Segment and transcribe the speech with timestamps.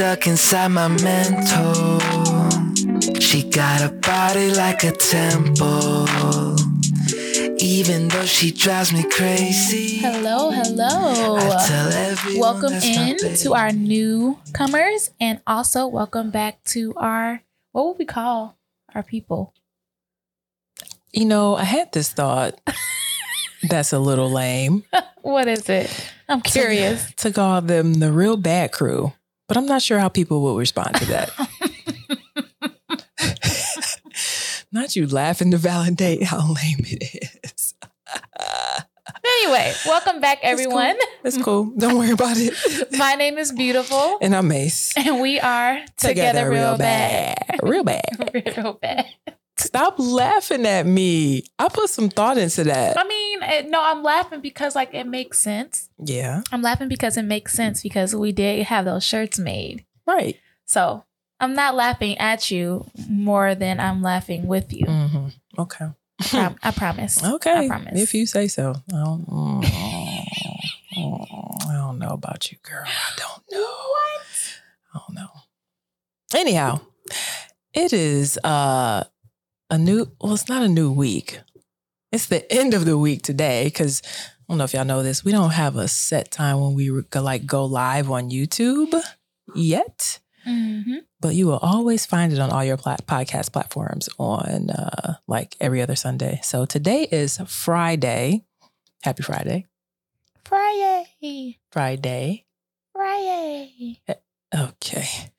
[0.00, 2.00] stuck inside my mental.
[3.20, 6.06] She got a body like a temple.
[7.58, 9.98] Even though she drives me crazy.
[9.98, 11.36] Hello, hello.
[11.36, 13.36] I tell everyone Welcome that's in baby.
[13.36, 17.42] to our newcomers and also welcome back to our,
[17.72, 18.56] what would we call
[18.94, 19.52] our people?
[21.12, 22.58] You know, I had this thought
[23.68, 24.84] that's a little lame
[25.22, 25.90] What is it?
[26.26, 27.12] I'm curious.
[27.16, 29.12] to call them the real bad crew,
[29.50, 31.32] but I'm not sure how people will respond to that.
[34.72, 37.74] not you laughing to validate how lame it is.
[39.24, 40.96] Anyway, welcome back, everyone.
[41.24, 41.72] It's cool.
[41.76, 42.54] Don't worry about it.
[42.96, 44.94] My name is Beautiful, And I'm Ace.
[44.96, 47.58] and we are together, real, bad.
[47.60, 48.30] Real bad.
[48.56, 49.06] real bad.
[49.60, 51.44] Stop laughing at me.
[51.58, 52.98] I put some thought into that.
[52.98, 55.90] I mean, it, no, I'm laughing because like it makes sense.
[55.98, 56.42] Yeah.
[56.50, 59.84] I'm laughing because it makes sense because we did have those shirts made.
[60.06, 60.36] Right.
[60.64, 61.04] So
[61.40, 64.86] I'm not laughing at you more than I'm laughing with you.
[64.86, 65.26] hmm
[65.58, 65.86] Okay.
[66.22, 67.22] Prom- I promise.
[67.22, 67.64] Okay.
[67.64, 68.00] I promise.
[68.00, 68.74] If you say so.
[68.92, 69.64] I don't, mm,
[70.96, 72.84] I don't know about you, girl.
[72.86, 73.60] I don't know.
[73.60, 74.60] What?
[74.94, 75.28] I don't know.
[76.34, 76.80] Anyhow,
[77.74, 79.04] it is uh
[79.70, 81.40] a new well, it's not a new week.
[82.12, 85.24] It's the end of the week today because I don't know if y'all know this.
[85.24, 89.00] We don't have a set time when we like go live on YouTube
[89.54, 90.96] yet, Mm-hmm.
[91.20, 95.54] but you will always find it on all your plat- podcast platforms on uh like
[95.60, 96.40] every other Sunday.
[96.42, 98.44] So today is Friday.
[99.02, 99.66] Happy Friday.
[100.44, 101.58] Friday.
[101.70, 102.46] Friday.
[102.92, 104.00] Friday.
[104.52, 105.29] Okay.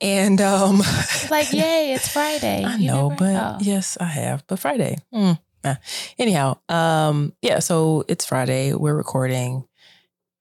[0.00, 0.82] And um
[1.30, 2.64] like, yay, it's Friday.
[2.66, 4.44] I You know, but yes, I have.
[4.46, 4.98] But Friday.
[5.14, 5.76] Mm, nah.
[6.18, 8.72] Anyhow, um, yeah, so it's Friday.
[8.74, 9.64] We're recording.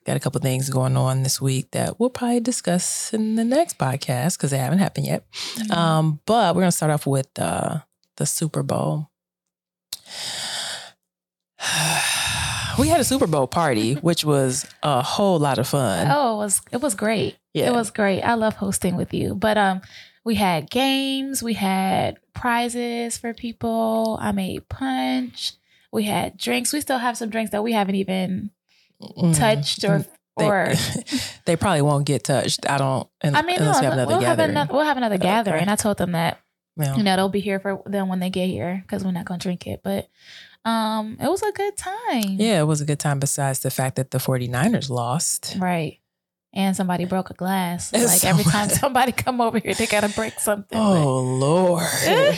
[0.06, 3.80] Got a couple things going on this week that we'll probably discuss in the next
[3.80, 5.24] podcast because they haven't happened yet.
[5.56, 5.72] Mhm.
[5.76, 7.80] Um, but we're gonna start off with uh
[8.18, 9.10] the Super Bowl.
[12.80, 16.08] we had a Super Bowl party, which was a whole lot of fun.
[16.12, 17.38] oh, it was it was great.
[17.54, 17.68] yeah.
[17.70, 18.22] It was great.
[18.22, 19.36] I love hosting with you.
[19.36, 19.82] But um
[20.24, 24.18] we had games, we had prizes for people.
[24.20, 25.54] I made punch.
[25.92, 26.74] We had drinks.
[26.74, 28.52] We still have some drinks that we haven't even
[29.02, 29.38] Mm.
[29.38, 30.06] touched or
[30.38, 30.74] They, or
[31.46, 32.68] they probably won't get touched.
[32.70, 33.08] I don't.
[33.24, 34.52] I mean, no, unless we have another we'll have gathering.
[34.52, 35.24] another we'll have another Okay.
[35.24, 35.68] gathering.
[35.70, 36.40] I told them that
[36.78, 36.96] Yeah.
[36.96, 39.38] you know they'll be here for them when they get here because we're not gonna
[39.40, 39.82] drink it.
[39.84, 40.08] But
[40.66, 42.38] um, it was a good time.
[42.38, 43.20] Yeah, it was a good time.
[43.20, 45.56] Besides the fact that the 49ers lost.
[45.60, 46.00] right.
[46.58, 47.92] And somebody broke a glass.
[47.92, 50.78] Like every time somebody- come over here, they gotta break something.
[50.80, 51.84] Oh Lord.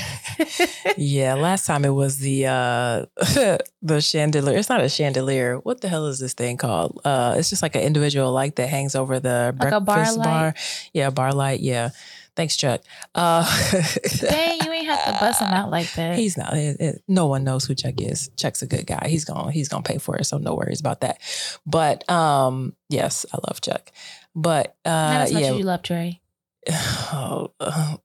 [0.97, 3.05] Yeah, last time it was the uh
[3.81, 4.57] the chandelier.
[4.57, 5.57] It's not a chandelier.
[5.57, 6.99] What the hell is this thing called?
[7.05, 10.23] Uh it's just like an individual light that hangs over the Like bar breakfast light?
[10.25, 10.53] bar.
[10.93, 11.59] Yeah, bar light.
[11.59, 11.89] Yeah.
[12.37, 12.81] Thanks, Chuck.
[13.13, 13.43] Uh
[14.21, 16.17] Dang, you ain't have to bust him out like that.
[16.17, 16.53] He's not.
[16.55, 18.29] it- it- no one knows who Chuck is.
[18.37, 19.07] Chuck's a good guy.
[19.09, 21.19] He's gonna he's gonna pay for it, so no worries about that.
[21.65, 23.91] But um, yes, I love Chuck.
[24.35, 25.49] But not uh, as much yeah.
[25.51, 26.21] as you love Dre.
[26.69, 27.97] Oh, uh,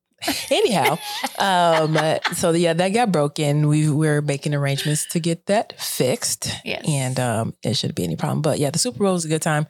[0.51, 0.97] anyhow,
[1.39, 1.99] um,
[2.35, 3.69] so yeah, that got broken.
[3.69, 6.85] We were making arrangements to get that fixed, Yes.
[6.89, 8.41] and um, it shouldn't be any problem.
[8.41, 9.67] But yeah, the Super Bowl was a good time.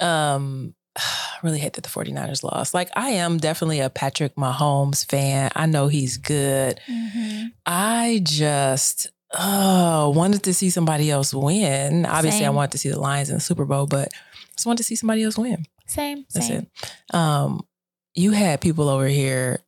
[0.00, 0.74] Um,
[1.42, 2.74] really hate that the 49ers lost.
[2.74, 5.50] Like I am definitely a Patrick Mahomes fan.
[5.54, 6.80] I know he's good.
[6.88, 7.52] Mhm.
[7.66, 12.04] I just oh wanted to see somebody else win.
[12.06, 14.78] Obviously, I wanted to see the Lions in the Super Bowl, but I just wanted
[14.78, 15.64] to see somebody else win.
[15.86, 16.66] Same, That's same.
[17.10, 17.14] it.
[17.14, 17.66] Um,
[18.14, 19.60] you had people over here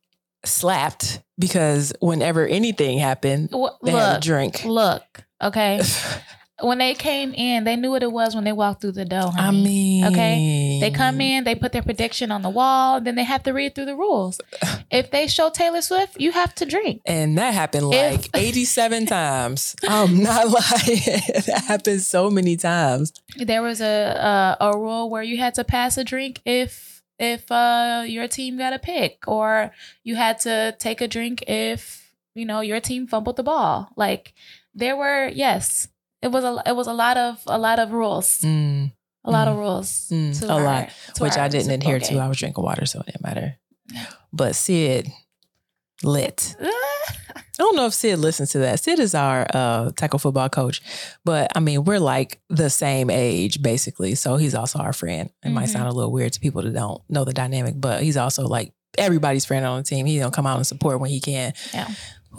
[0.43, 3.49] slapped because whenever anything happened,
[3.83, 4.63] they had a drink.
[4.65, 5.03] look,
[5.41, 5.81] okay.
[6.61, 9.31] when they came in, they knew what it was when they walked through the door.
[9.35, 10.77] I mean, Okay.
[10.79, 13.75] They come in, they put their prediction on the wall, then they have to read
[13.75, 14.39] through the rules.
[14.91, 17.01] If they show Taylor Swift, you have to drink.
[17.05, 19.75] and that happened If- like 87 times.
[19.83, 21.01] I'm not lying.
[21.47, 23.11] that happened so many times.
[23.37, 27.51] There was a, a a rule where you had to pass a drink if if
[27.51, 29.71] uh your team got a pick, or
[30.03, 33.89] you had to take a drink if you know your team fumbled the ball.
[33.97, 34.33] Like
[34.73, 35.87] there were yes,
[36.21, 38.91] it was a it was a lot of a lot of rules, Mm,
[39.23, 42.17] a lot of rules, Mm, a our- lot, to which I didn't adhere to.
[42.17, 43.57] I was drinking water, so it didn't matter.
[44.33, 45.11] But Sid
[46.03, 46.55] lit.
[46.61, 48.81] I don't know if Sid listens to that.
[48.81, 50.81] Sid is our uh, tackle football coach,
[51.23, 54.15] but I mean, we're like the same age basically.
[54.15, 55.29] So he's also our friend.
[55.43, 55.73] It might Mhm.
[55.73, 58.73] sound a little weird to people that don't know the dynamic, but he's also like
[58.97, 60.05] everybody's friend on the team.
[60.05, 61.53] He don't come out and support when he can.
[61.73, 61.87] Yeah.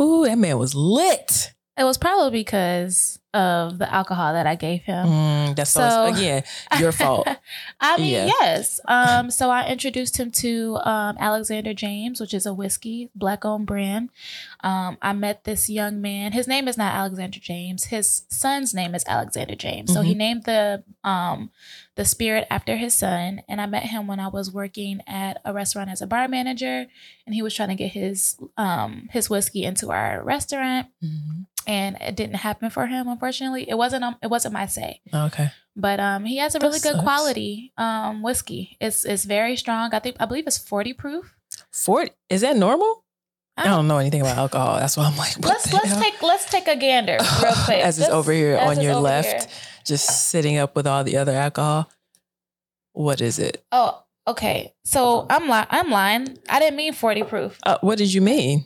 [0.00, 1.54] Ooh, that man was lit.
[1.78, 5.06] It was probably because of the alcohol that I gave him.
[5.08, 6.42] Mm, that's so, again
[6.80, 7.28] your fault.
[7.80, 8.26] I mean, Yeah.
[8.40, 8.80] yes.
[8.86, 13.66] Um, so I introduced him to um, Alexander James, which is a whiskey, black owned
[13.66, 14.08] brand.
[14.64, 16.32] Um, I met this young man.
[16.32, 17.84] His name is not Alexander James.
[17.84, 19.92] His son's name is Alexander James.
[19.92, 21.50] So he named the um,
[21.96, 23.42] the spirit after his son.
[23.50, 26.86] And I met him when I was working at a restaurant as a bar manager,
[27.26, 31.44] and he was trying to get his um, his whiskey into our restaurant, Mhm.
[31.66, 33.08] And it didn't happen for him.
[33.08, 35.00] Unfortunately, it wasn't um, it wasn't my say.
[35.12, 35.50] Okay.
[35.74, 37.02] But um, he has a That really good sucks.
[37.04, 38.76] quality um whiskey.
[38.80, 39.92] It's it's very strong.
[39.92, 41.34] I think I believe it's forty proof.
[41.72, 43.04] Forty is that normal?
[43.56, 44.76] I I- don't know anything about alcohol.
[44.78, 46.00] That's why I'm like, Let's let's hell?
[46.00, 47.82] take let's take a gander real quick.
[47.84, 49.52] As it's over here on your left, here.
[49.84, 51.90] just sitting up with all the other alcohol.
[52.92, 53.62] What is it?
[53.72, 54.72] Oh, okay.
[54.84, 56.38] So I'm li- I'm lying.
[56.48, 57.58] I didn't mean forty proof.
[57.62, 58.64] Uh, what did you mean?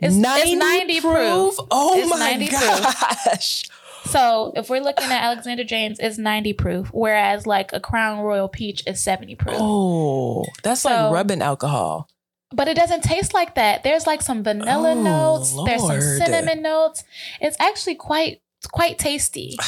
[0.00, 1.54] It's, it's ninety proof.
[1.70, 2.60] Oh It's my 90 proof.
[2.60, 3.64] gosh.
[4.06, 8.48] So if we're looking at Alexander James, it's ninety proof, whereas like a Crown Royal
[8.48, 9.56] Peach is seventy proof.
[9.58, 12.08] Oh, that's So- like rubbing alcohol.
[12.52, 13.82] But it doesn't taste like that.
[13.82, 15.56] There's like some vanilla Oh, notes.
[15.66, 17.02] There's some cinnamon notes.
[17.40, 18.40] It's actually quite
[18.72, 19.56] quite tasty.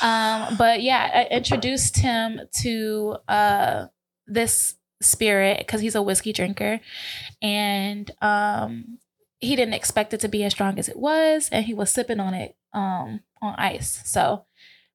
[0.00, 3.86] Um, but yeah, I introduced him to uh
[4.28, 6.78] this spirit because he's a whiskey drinker,
[7.42, 8.98] and um
[9.40, 12.20] he didn't expect it to be as strong as it was, and he was sipping
[12.20, 14.00] on it um on ice.
[14.04, 14.44] So.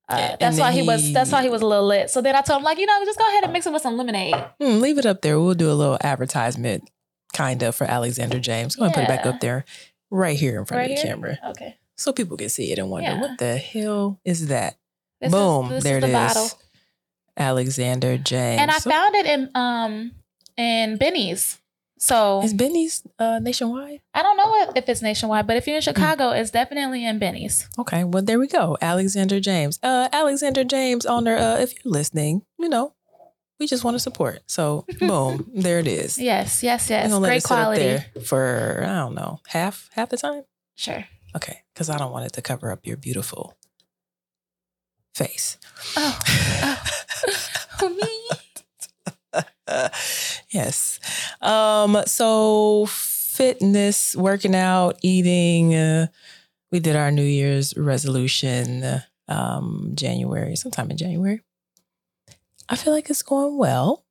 [0.09, 1.13] Uh, that's why he, was.
[1.13, 2.09] That's why he was a little lit.
[2.09, 3.81] So then I told him, like, you know, just go ahead and mix it with
[3.81, 4.35] some lemonade.
[4.61, 5.39] Hmm, leave it up there.
[5.39, 6.89] We'll do a little advertisement,
[7.31, 8.75] kind of, for Alexander James.
[8.75, 9.63] Go and put it back up there,
[10.11, 11.13] right here in front Right of the here?
[11.15, 11.77] camera, Okay.
[11.95, 13.21] so people can see it and wonder Yeah.
[13.21, 14.75] what the hell is that.
[15.21, 16.33] This is- Boom, this there is it the is.
[16.33, 16.49] bottle.
[17.37, 18.59] Alexander James.
[18.61, 20.11] and I So- found it in um
[20.57, 21.59] in Binny's.
[22.03, 24.01] So is Binny's uh, nationwide?
[24.13, 27.17] I don't know if, if it's nationwide, but if you're in Chicago, it's definitely in
[27.17, 27.69] Binny's.
[27.79, 28.77] Okay, well there we go.
[28.81, 29.79] Alexander James.
[29.81, 31.37] Uh, Alexander James owner.
[31.37, 32.93] Uh, if you're listening, you know,
[33.57, 34.41] we just want to support.
[34.47, 36.17] So boom, there it is.
[36.17, 37.17] Yes, yes, yes.
[37.17, 37.81] Great it sit up quality.
[37.81, 40.43] there for I don't know half half the time.
[40.75, 41.05] Sure.
[41.37, 43.55] Okay, because I don't want it to cover up your beautiful
[45.15, 45.57] face.
[45.95, 46.19] Oh,
[47.81, 47.89] oh.
[47.89, 48.23] me.
[50.53, 50.99] yes.
[51.41, 51.97] Um.
[52.05, 55.75] So fitness, working out, eating.
[55.75, 56.07] Uh,
[56.71, 59.01] we did our New Year's resolution.
[59.27, 61.41] Um, January, sometime in January.
[62.69, 64.03] I feel like it's going well.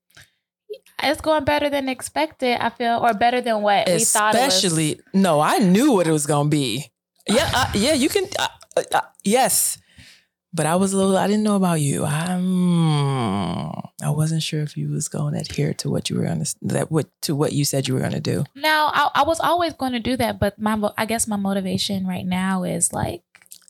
[1.03, 2.59] It's going better than expected.
[2.61, 4.35] I feel, or better than what we thought.
[4.35, 6.91] Especially, no, I knew what it was gonna be.
[7.29, 8.25] Yeah, uh, yeah, you can.
[8.39, 9.79] Uh, uh, uh, yes,
[10.55, 11.17] but I was a little.
[11.17, 12.05] I didn't know about you.
[12.05, 13.73] I'm.
[14.03, 16.91] I wasn't sure if you was going to adhere to what you were gonna that
[16.91, 18.45] what to what you said you were gonna do.
[18.55, 22.07] Now, I, I was always going to do that, but my, I guess my motivation
[22.07, 23.23] right now is like,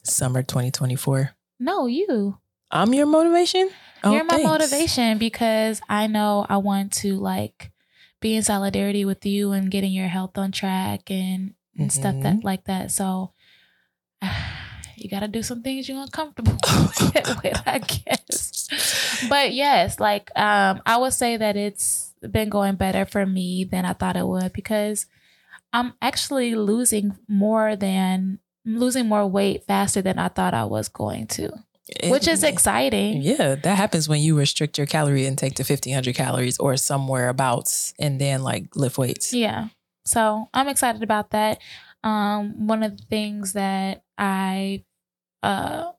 [0.05, 1.31] Summer 2024.
[1.61, 2.39] no, you.
[2.71, 3.69] I'm your motivation.
[4.03, 4.49] Oh, You're my thanks.
[4.49, 7.71] motivation because I know I want to like
[8.21, 12.23] be in solidarity with you and getting your health on track and, and stuff Mm-hmm.
[12.39, 12.91] that like that.
[12.91, 13.33] So
[15.03, 16.53] you got to do some things you're uncomfortable
[17.43, 19.27] with, I guess.
[19.29, 23.85] But yes, like um, I would say that it's been going better for me than
[23.85, 25.07] I thought it would because
[25.73, 31.27] I'm actually losing more than losing more weight faster than I thought I was going
[31.29, 31.51] to,
[32.05, 33.23] which is exciting.
[33.23, 37.95] Yeah, that happens when you restrict your calorie intake to 1500 calories or somewhere abouts
[37.99, 39.33] and then like lift weights.
[39.33, 39.69] Yeah.
[40.05, 41.59] So I'm excited about that.
[42.05, 44.85] Um, one of the things that I
[45.43, 45.91] uh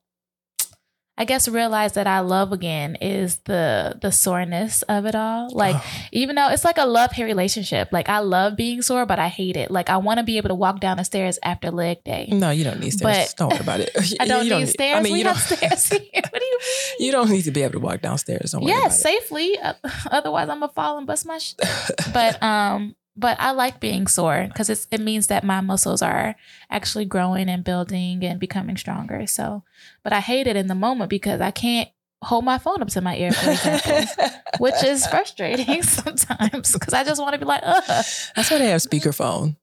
[1.16, 5.52] I guess realized that I love again is the the soreness of it all.
[5.54, 7.90] Like Oh, even though it's like a love hate relationship.
[7.92, 9.70] Like I love being sore, but I hate it.
[9.70, 12.30] Like I want to be able to walk down the stairs after leg day.
[12.32, 13.32] no, you don't need stairs.
[13.32, 13.92] But- don't worry about it.
[14.20, 14.98] I don't You need stairs.
[14.98, 16.00] I mean, we you have don't, stairs here.
[16.32, 17.06] What do you mean?
[17.06, 18.52] you don't need to be able to walk downstairs.
[18.54, 19.60] Don't worry Yes, about safely.
[19.60, 19.74] Uh,
[20.10, 21.38] otherwise, I'm gonna fall and bust my.
[21.38, 21.54] Sh-
[22.12, 26.36] but um, but I like being sore because it's it means that my muscles are
[26.70, 29.27] actually growing and building and becoming stronger.
[29.27, 29.63] So,
[30.03, 31.89] but I hate it in the moment because I can't
[32.24, 34.27] hold my phone up to my ear, for example,
[34.60, 37.84] which is frustrating sometimes because I just want to be like, ugh.
[38.36, 39.58] That's why they have speakerphone.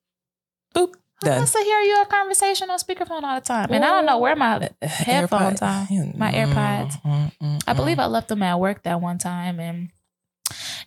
[0.74, 0.94] Boop.
[1.22, 4.06] I want to hear you a conversation on speakerphone all the time, and I don't
[4.06, 4.70] know where my.
[4.80, 5.86] Headphones are.
[6.16, 7.02] My AirPods.
[7.02, 9.90] Mm, I believe I left them at work that one time and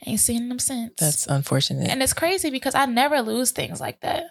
[0.05, 0.93] ain't seen them since.
[0.99, 1.89] That's unfortunate.
[1.89, 4.25] And it's crazy because I never lose things like that.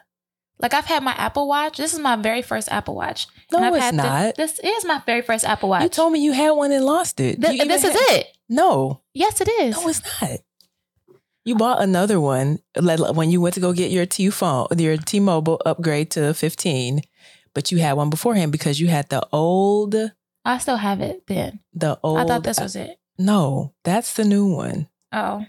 [0.59, 1.77] Like I've had my Apple Watch.
[1.77, 3.27] This is my very first Apple Watch.
[3.51, 4.37] no, it's had not.
[4.37, 5.83] This, this is my very first Apple Watch.
[5.83, 7.41] you told me you had one and lost it.
[7.41, 8.27] Th- this is had- it.
[8.49, 9.75] No, Yes, it is.
[9.77, 10.41] no, it's not.
[11.45, 15.19] You bought another one when you went to go get your T phone, your T
[15.19, 17.01] Mobile upgrade to 15,
[17.55, 19.97] but you had one beforehand because you had the old,
[20.45, 21.59] I still have it then.
[21.75, 22.19] the old.
[22.19, 22.97] I thought this uh, was it.
[23.19, 24.89] No, that's the new one.
[25.13, 25.45] Oh.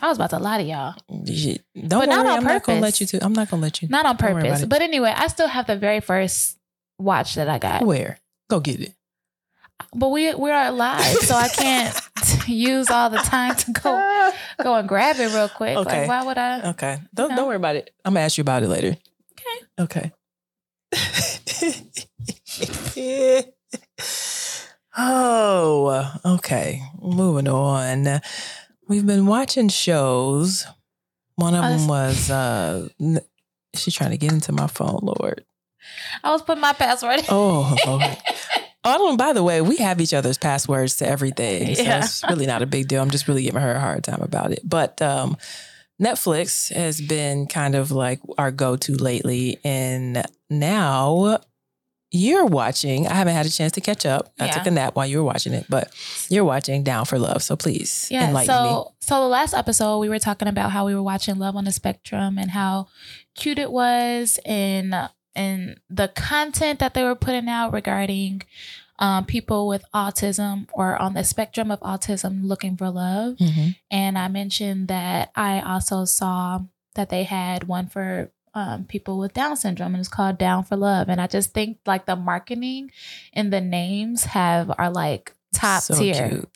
[0.00, 0.94] I was about to lie to y'all.
[1.08, 3.06] You- Don't But worry, not on I'm not gonna let you.
[3.08, 3.88] To, I'm not gonna let you.
[3.88, 4.68] Not on Don't worry about purpose.
[4.68, 6.56] But anyway, I still have the very first
[6.98, 7.84] watch that I got.
[7.84, 8.18] Where?
[8.48, 8.94] Go get it.
[9.94, 11.98] But we we're live, so I can't
[12.48, 14.30] use all the time to go
[14.62, 15.76] go and grab it real quick.
[15.76, 16.00] Okay.
[16.00, 16.70] Like why would I?
[16.70, 16.98] Okay.
[17.14, 17.36] Don't No.
[17.36, 17.90] don't worry about it.
[18.04, 18.96] I'm gonna ask you about it later.
[19.80, 20.12] Okay.
[23.00, 23.44] Okay.
[24.98, 26.82] oh, okay.
[27.00, 28.20] Moving on.
[28.88, 30.66] We've been watching shows.
[31.36, 33.20] One of Oh, them was uh n-
[33.74, 35.44] she's trying to get into my phone, Lord.
[36.24, 37.20] I was putting my password.
[37.28, 38.18] Oh, okay.
[38.84, 39.16] Oh, I don't.
[39.16, 41.98] By the way, we have each other's passwords to everything, so Yeah.
[42.04, 43.02] it's really not a big deal.
[43.02, 44.60] I'm just really giving her a hard time about it.
[44.62, 45.36] But um,
[46.00, 51.40] Netflix has been kind of like our go-to lately, and now
[52.10, 53.06] you're watching.
[53.06, 54.32] I haven't had a chance to catch up.
[54.40, 54.52] I Yeah.
[54.52, 55.92] took a nap while you were watching it, but
[56.30, 57.42] you're watching Down for Love.
[57.42, 58.28] So please Yeah.
[58.28, 58.68] enlighten me.
[58.70, 61.64] So so the last episode we were talking about how we were watching Love on
[61.64, 62.88] the Spectrum and how
[63.34, 64.94] cute it was and
[65.34, 68.42] and the content that they were putting out regarding
[69.00, 73.36] um, people with autism or on the spectrum of autism looking for love.
[73.36, 73.76] Mhm.
[73.92, 76.62] And I mentioned that I also saw
[76.96, 80.76] that they had one for um, people with Down syndrome, and it's called Down for
[80.76, 81.08] Love.
[81.08, 82.90] And I just think like the marketing
[83.32, 86.48] and the names have are like top So tier, cute.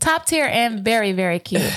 [0.00, 1.62] top tier, and very very cute.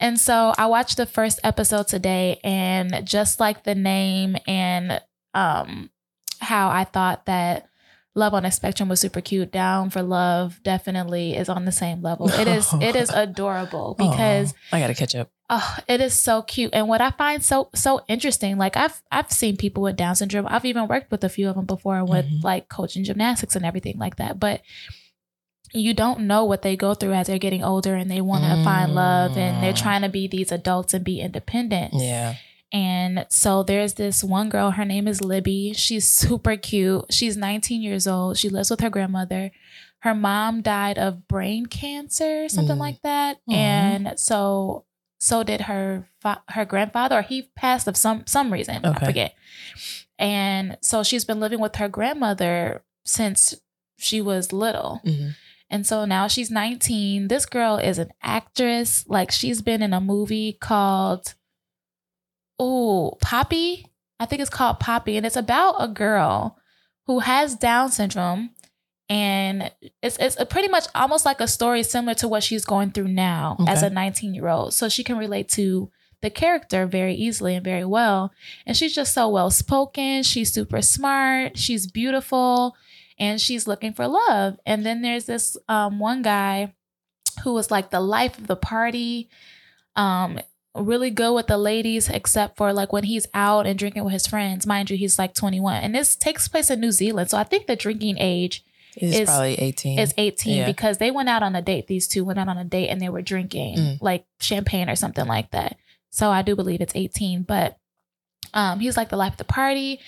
[0.00, 5.00] And so I watched the first episode today, and just like the name and
[5.34, 5.90] um,
[6.38, 7.68] how I thought that
[8.14, 12.00] Love on a Spectrum was super cute, Down for Love definitely is on the same
[12.00, 12.28] level.
[12.28, 15.30] It is it is adorable because I gotta catch up.
[15.50, 16.70] Oh, it is so cute.
[16.74, 20.46] And what I find so so interesting, like I've I've seen people with Down syndrome.
[20.48, 22.44] I've even worked with a few of them before with Mhm.
[22.44, 24.38] like coaching gymnastics and everything like that.
[24.38, 24.60] But
[25.74, 28.64] you don't know what they go through as they're getting older and they want to
[28.64, 29.82] find love and they're Mm.
[29.82, 31.92] trying to be these adults and be independent.
[31.94, 32.36] Yeah.
[32.72, 35.74] And so there's this one girl, her name is Libby.
[35.74, 37.06] She's super cute.
[37.10, 38.38] She's 19 years old.
[38.38, 39.50] She lives with her grandmother.
[40.00, 42.80] Her mom died of brain cancer, something Mm.
[42.80, 43.38] like that.
[43.48, 43.52] Aw.
[43.52, 44.84] And so
[45.18, 48.96] so did her fa- her grandfather or he passed of some some reason, Okay.
[49.02, 49.34] I forget.
[50.18, 53.54] And so she's been living with her grandmother since
[53.98, 55.00] she was little.
[55.04, 55.34] Mhm.
[55.70, 57.28] And so now she's 19.
[57.28, 59.04] This girl is an actress.
[59.08, 61.34] Like she's been in a movie called
[62.58, 63.86] Oh, Poppy.
[64.20, 66.58] I think it's called Poppy and it's about a girl
[67.06, 68.50] who has Down syndrome
[69.08, 69.72] and
[70.02, 73.56] it's it's pretty much almost like a story similar to what she's going through now
[73.66, 74.74] as a 19-year-old.
[74.74, 78.32] So she can relate to the character very easily and very well.
[78.66, 80.22] And she's just so well spoken.
[80.24, 81.56] She's super smart.
[81.56, 82.76] She's beautiful
[83.18, 84.58] and she's looking for love.
[84.66, 86.74] And then there's this um, one guy
[87.44, 89.28] who was like the life of the party,
[89.96, 90.40] um,
[90.74, 94.26] really good with the ladies, except for like when he's out and drinking with his
[94.26, 94.66] friends.
[94.66, 97.30] Mind you, he's like 21, and this takes place in New Zealand.
[97.30, 98.64] So I think the drinking age
[99.00, 99.98] It's Is- probably 18.
[99.98, 100.66] is 18 Yeah.
[100.66, 101.86] because they went out on a date.
[101.86, 103.98] These two went out on a date and they were drinking Mm.
[104.00, 105.76] like champagne or something like that.
[106.10, 107.78] So I do believe it's 18, but
[108.54, 110.00] um, he's like the life of the party,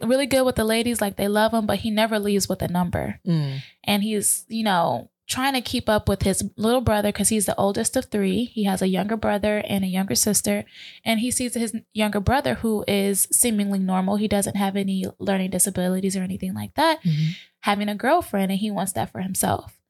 [0.00, 2.68] really good with the ladies, like they love him, but he never leaves with a
[2.68, 3.20] number.
[3.26, 3.60] Mm.
[3.84, 7.54] And he's, you know, trying to keep up with his little brother because he's the
[7.56, 8.44] oldest of three.
[8.44, 10.64] He has a younger brother and a younger sister.
[11.04, 14.16] And he sees his younger brother, who is seemingly normal.
[14.16, 17.36] He doesn't have any learning disabilities or anything like that Mhm.
[17.64, 19.80] Having a girlfriend and he wants that for himself.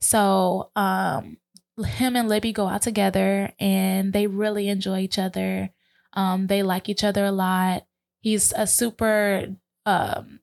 [0.00, 1.36] So, um,
[1.78, 5.70] him and Libby go out together and they really enjoy each other.
[6.12, 7.86] Um, they like each other a lot.
[8.20, 9.46] He's a super,
[9.86, 10.40] um,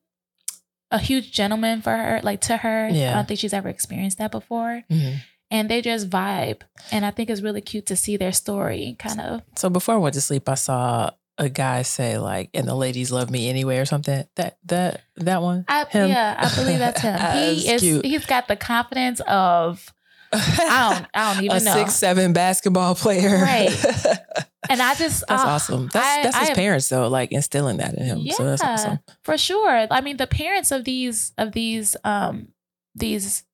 [0.90, 2.86] a huge gentleman for her, like to her.
[2.86, 4.82] I don't think she's ever experienced that before.
[4.90, 5.16] Mhm.
[5.50, 6.62] And they just vibe.
[6.90, 9.42] And I think it's really cute to see their story kind of.
[9.56, 13.10] So before I went to sleep, I saw a guy say like, "And the ladies
[13.12, 14.24] love me anyway" or something.
[14.36, 15.64] That that that one.
[15.68, 16.08] I, Him?
[16.10, 17.18] yeah, I believe that's him.
[17.54, 17.80] He is.
[17.80, 18.04] cute.
[18.04, 19.92] He's got the confidence of
[20.32, 21.06] I don't.
[21.14, 21.72] I don't even a know.
[21.74, 23.38] six seven basketball player.
[23.42, 23.70] Right.
[24.70, 25.88] And I just that's ah, awesome.
[25.94, 28.18] That's I- that's his I parents though, like instilling that in him.
[28.18, 28.98] yeah, So that's awesome.
[29.22, 29.86] for sure.
[29.90, 32.48] I mean, the parents of these of these um
[32.94, 33.44] these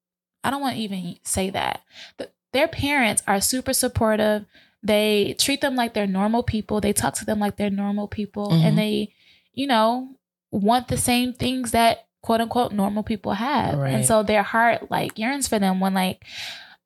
[0.43, 1.81] I don't want to even say that.
[2.17, 4.45] But their parents are super supportive.
[4.85, 6.79] They treat them like they're normal people.
[6.79, 8.61] They talk to them like they're normal people, Mhm.
[8.65, 9.13] and they,
[9.53, 10.09] you know,
[10.51, 13.77] want the same things that quote unquote normal people have.
[13.77, 13.93] Right.
[13.95, 16.23] And so their heart like yearns for them when like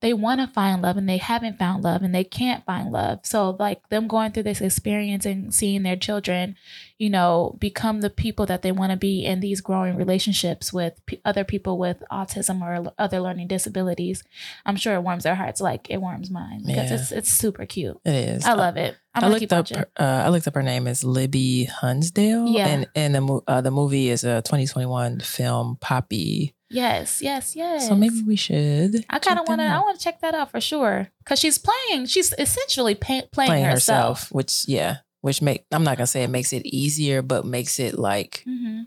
[0.02, 3.20] they want to find love and they haven't found love and they can't find love.
[3.24, 6.56] So like them going through this experience and seeing their children,
[6.98, 11.06] you know, become the people that they want to be in these growing relationships with
[11.06, 14.24] p- other people with autism or l- other learning disabilities.
[14.66, 16.96] I'm sure it warms their hearts like it warms mine because Yeah.
[16.98, 18.00] it's it's super cute.
[18.06, 18.46] It is.
[18.46, 18.96] I love it.
[19.14, 19.68] I'm I looked up.
[19.70, 22.48] her- Uh, I looked up her name is Libby Hunsdale.
[22.54, 22.68] Yeah.
[22.68, 26.56] and and the uh, the movie is a 2021 film, Poppy.
[26.70, 27.88] Yes, yes, yes.
[27.88, 29.06] So maybe we should.
[29.10, 29.66] I kind of want to.
[29.66, 32.06] I want to check that out for sure because she's playing.
[32.06, 34.20] She's essentially pay, playing, playing herself.
[34.20, 37.80] herself, which yeah, which make I'm not gonna say it makes it easier, but makes
[37.80, 38.82] it like hmm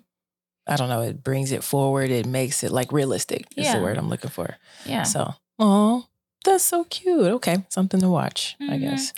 [0.64, 1.02] I don't know.
[1.02, 2.10] It brings it forward.
[2.10, 3.46] It makes it like realistic.
[3.56, 3.76] Is Yeah.
[3.78, 4.54] the word I'm looking for.
[4.86, 5.02] Yeah.
[5.02, 6.06] So, oh,
[6.44, 7.32] that's so cute.
[7.42, 8.54] Okay, something to watch.
[8.60, 8.80] I Mhm.
[8.80, 9.12] guess.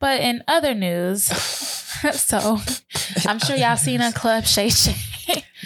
[0.00, 1.24] But in other news,
[2.12, 2.58] so
[3.28, 4.96] I'm sure y'all seen a club Shay Shay.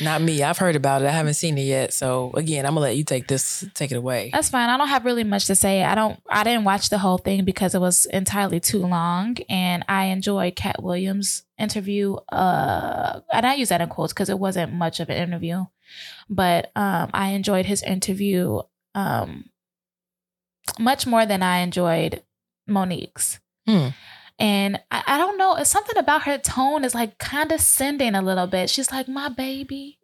[0.02, 0.42] Not me.
[0.42, 1.06] I've heard about it.
[1.06, 1.92] I haven't seen it yet.
[1.92, 3.66] So again, I'm gonna let you take this.
[3.74, 4.30] Take it away.
[4.32, 4.68] That's fine.
[4.68, 5.82] I don't have really much to say.
[5.84, 6.20] I don't.
[6.28, 10.56] I didn't watch the whole thing because it was entirely too long, and I enjoyed
[10.56, 12.16] Katt Williams' interview.
[12.30, 15.64] Uh, and I use that in quotes because it wasn't much of an interview,
[16.28, 18.60] but um, I enjoyed his interview
[18.94, 19.50] um,
[20.78, 22.22] much more than I enjoyed
[22.66, 23.40] Monique's.
[23.66, 23.88] Hmm.
[24.38, 25.56] And I, I don't know.
[25.56, 28.70] It's something about her tone is like condescending a little bit.
[28.70, 29.98] She's like, "My baby,"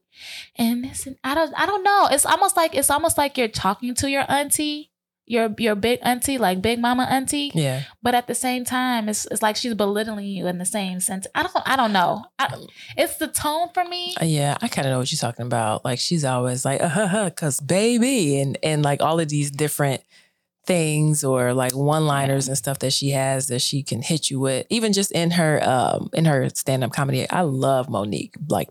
[0.57, 1.07] and this.
[1.07, 1.55] And I don't.
[1.57, 2.09] I don't know.
[2.11, 4.91] It's almost like it's almost like you're talking to your auntie,
[5.27, 7.53] your your big auntie, like big mama auntie.
[7.55, 7.85] Yeah.
[8.03, 11.29] But at the same time, it's it's like she's belittling you in the same sense.
[11.35, 11.57] I don't.
[11.65, 12.25] I don't know.
[12.39, 12.53] I,
[12.97, 14.17] it's the tone for me.
[14.21, 15.85] Uh, Yeah, I kind of know what you're talking about.
[15.85, 19.53] Like she's always like, uh, huh, huh, cause baby, and and like all of these
[19.53, 20.03] different
[20.67, 24.41] things or like one liners and stuff that she has that she can hit you
[24.41, 24.67] with.
[24.71, 28.35] Even just in her um in her stand up comedy, I love Monique.
[28.49, 28.69] Like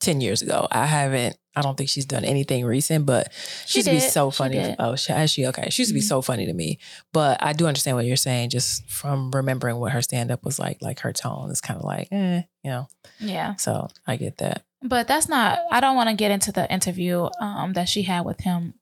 [0.00, 1.36] ten years ago, I haven't.
[1.54, 3.30] I don't think she's done anything recent, but
[3.66, 4.54] she She used to be so funny.
[4.54, 4.76] did.
[4.78, 5.68] oh, she, has she okay?
[5.68, 6.04] She used to be Mhm.
[6.08, 6.78] so funny to me.
[7.12, 10.58] But I do understand what you're saying, just from remembering what her stand up was
[10.58, 10.78] like.
[10.80, 12.88] Like her tone is kind of like, eh, you know.
[13.20, 13.56] Yeah.
[13.56, 14.64] So I get that.
[14.82, 15.58] But that's not.
[15.70, 18.72] I don't want to get into the interview um, that she had with him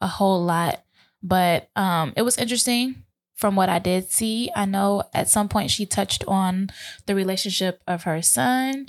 [0.00, 0.84] a whole lot.
[1.22, 4.50] But um, it was interesting from what I did see.
[4.54, 6.70] I know at some point she touched on
[7.06, 8.86] the relationship of her son.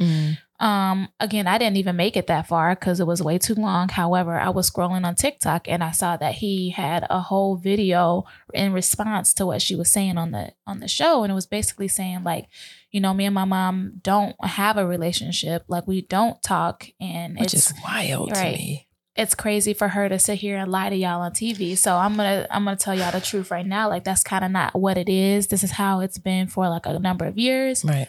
[0.59, 3.89] Um, again, I didn't even make it that far because it was way too long.
[3.89, 8.25] However, I was scrolling on TikTok and I saw that he had a whole video
[8.53, 11.47] in response to what she was saying on the on the show, and it was
[11.47, 12.47] basically saying like,
[12.91, 17.37] you know, me and my mom don't have a relationship, like we don't talk, and
[17.37, 18.85] which it's is wild right.
[19.15, 21.77] It's crazy for her to sit here and lie to y'all on TV.
[21.77, 23.87] So I'm gonna I'm gonna tell y'all the truth right now.
[23.89, 25.47] Like that's kind of not what it is.
[25.47, 27.85] This is how it's been for like a number of years.
[27.85, 28.07] Right.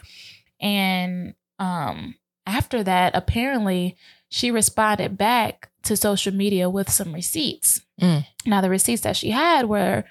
[0.59, 2.15] And um
[2.47, 3.95] after that, apparently
[4.29, 7.81] she responded back to social media with some receipts.
[8.01, 8.25] Mm.
[8.45, 10.03] Now the receipts that she had were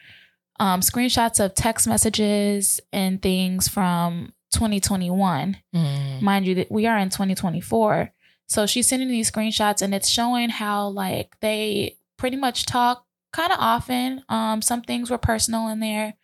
[0.60, 6.22] um, screenshots of text messages and things from 2021 Mm.
[6.22, 8.12] mind you that we are in 2024
[8.46, 13.52] so she's sending these screenshots and it's showing how like they pretty much talk kind
[13.52, 16.14] of often um some things were personal in there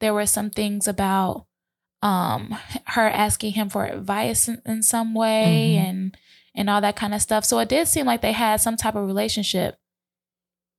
[0.00, 1.46] there were some things about
[2.02, 5.88] um her asking him for advice in, in some way Mhm.
[5.90, 6.16] and
[6.54, 8.94] and all that kind of stuff so it did seem like they had some type
[8.96, 9.78] of relationship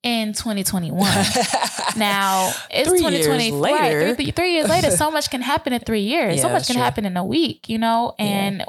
[0.01, 0.97] in 2021
[1.97, 3.75] now it's Three years 2020 later.
[4.07, 6.75] right, three, three years later so much can happen in three years so much can
[6.75, 6.83] true.
[6.83, 8.25] happen in a week you know Yeah.
[8.25, 8.65] and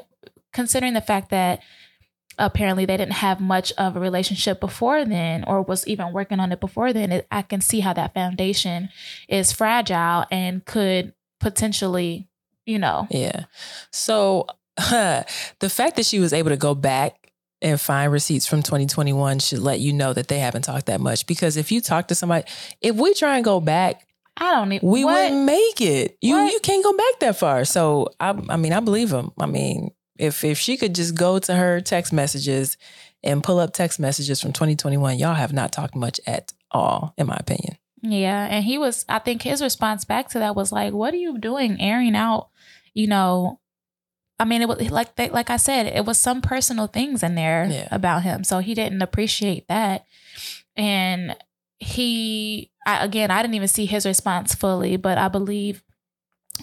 [0.53, 1.61] considering the fact that
[2.41, 6.51] apparently they didn't have much of a relationship before then or was even working on
[6.51, 8.89] it before then it, i can see how that foundation
[9.29, 12.27] is fragile and could potentially
[12.67, 13.45] you know Yeah.
[13.93, 19.39] So the fact that she was able to go back and find receipts from 2021
[19.41, 21.27] should let you know that they haven't talked that much.
[21.27, 22.47] Because if you talk to somebody,
[22.81, 25.13] if we try and go back, i don't need we what?
[25.15, 26.17] wouldn't make it.
[26.23, 26.53] You What?
[26.53, 27.65] you can't go back that far.
[27.65, 29.33] So I I mean I believe him.
[29.39, 29.91] I mean
[30.21, 32.77] if if she could just go to her text messages
[33.23, 37.27] and pull up text messages from 2021, y'all have not talked much at all, in
[37.27, 37.77] my opinion.
[38.03, 39.05] Yeah, and he was.
[39.09, 42.49] I think his response back to that was like, "What are you doing, airing out?"
[42.95, 43.61] You know,
[44.39, 47.35] I mean, it was like they, like I said, it was some personal things in
[47.35, 47.89] there Yeah.
[47.91, 50.07] about him, so he didn't appreciate that.
[50.77, 51.37] And
[51.79, 55.83] he, I, again, I didn't even see his response fully, but I believe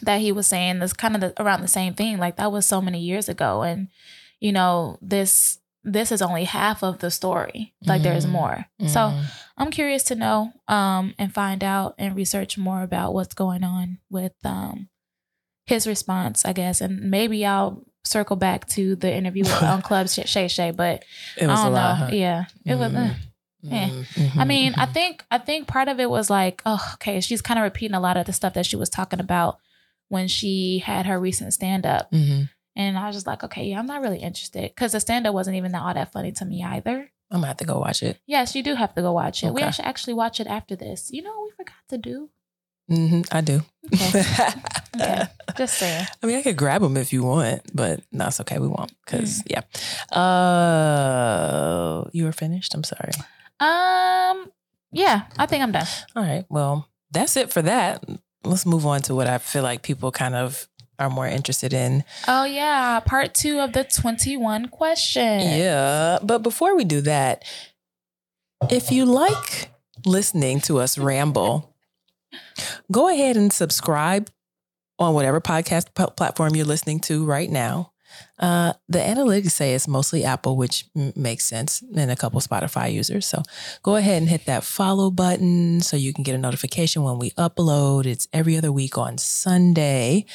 [0.04, 2.18] that he was saying this kind of the, around the same thing.
[2.18, 3.88] Like that was so many years ago, and
[4.40, 7.74] you know, this this is only half of the story.
[7.86, 8.30] Like there's Mhm.
[8.32, 8.66] more.
[8.88, 9.00] So.
[9.12, 9.24] Mm.
[9.60, 13.98] I'm curious to know um, and find out and research more about what's going on
[14.08, 14.88] with um,
[15.66, 16.80] his response, I guess.
[16.80, 21.04] And maybe I'll circle back to the interview with on Club Shay Shay, but
[21.38, 22.00] it was I don't lot.
[22.00, 22.06] know.
[22.06, 22.12] huh?
[22.14, 22.92] Yeah, it was.
[22.92, 23.10] Mhm.
[23.10, 23.14] uh,
[23.72, 23.90] Eh.
[23.90, 24.94] Mhm, I mean, I mhm.
[24.94, 28.00] think I think part of it was like, oh, okay, she's kind of repeating a
[28.00, 29.58] lot of the stuff that she was talking about
[30.10, 32.12] when she had her recent stand up.
[32.12, 32.50] Mhm.
[32.76, 35.34] And I was just like, okay, yeah, I'm not really interested because the stand up
[35.34, 37.10] wasn't even that all that funny to me either.
[37.32, 38.20] I'm gonna have to go watch it.
[38.28, 39.54] Yes, you do have to go watch it.
[39.54, 39.72] We Okay.
[39.72, 41.10] should actually watch it after this.
[41.12, 42.30] You know, what we forgot to do.
[42.88, 43.62] hmm I do.
[43.94, 44.24] Okay.
[45.00, 45.28] Okay.
[45.56, 46.08] Just saying.
[46.24, 48.58] I mean, I could grab them if you want, but no, it's okay.
[48.58, 49.52] We won't because Mm.
[49.52, 49.62] yeah.
[50.78, 52.74] Uh, you were finished.
[52.74, 53.12] I'm sorry.
[53.60, 54.52] Um,
[54.92, 55.86] yeah, I think I'm done.
[56.16, 56.46] All right.
[56.50, 58.04] Well, that's it for that.
[58.50, 60.68] Let's move on to what I feel like people kind of
[61.00, 62.04] are more interested in.
[62.28, 65.42] Oh yeah, part two of the 21 question.
[65.42, 66.20] Yeah.
[66.24, 67.44] But before we do that,
[68.70, 69.70] if you like
[70.06, 71.76] listening to us ramble,
[72.92, 74.30] go ahead and subscribe
[75.00, 77.92] on whatever podcast p- platform you're listening to right now.
[78.40, 82.94] Uh, the analytics say it's mostly Apple, which m- makes sense, and a couple Spotify
[82.94, 83.26] users.
[83.26, 83.42] So
[83.82, 87.32] go ahead and hit that follow button so you can get a notification when we
[87.32, 88.06] upload.
[88.06, 90.26] It's every other week on Sunday.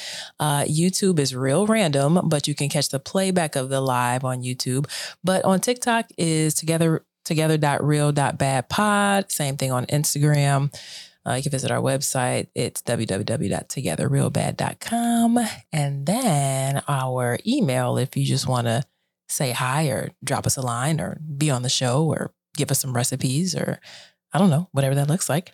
[0.41, 4.43] Uh, YouTube is real random, but you can catch the playback of the live on
[4.43, 4.87] YouTube.
[5.23, 9.31] But on TikTok is together together.real.badpod.
[9.31, 10.73] Same thing on Instagram.
[11.27, 12.49] Uh, you can visit our website.
[12.55, 15.39] It's www.togetherrealbad.com.
[15.73, 18.83] And then our email, if you just want to
[19.29, 22.81] say hi or drop us a line or be on the show or give us
[22.81, 23.79] some recipes or
[24.35, 25.53] I don't know, whatever that looks like,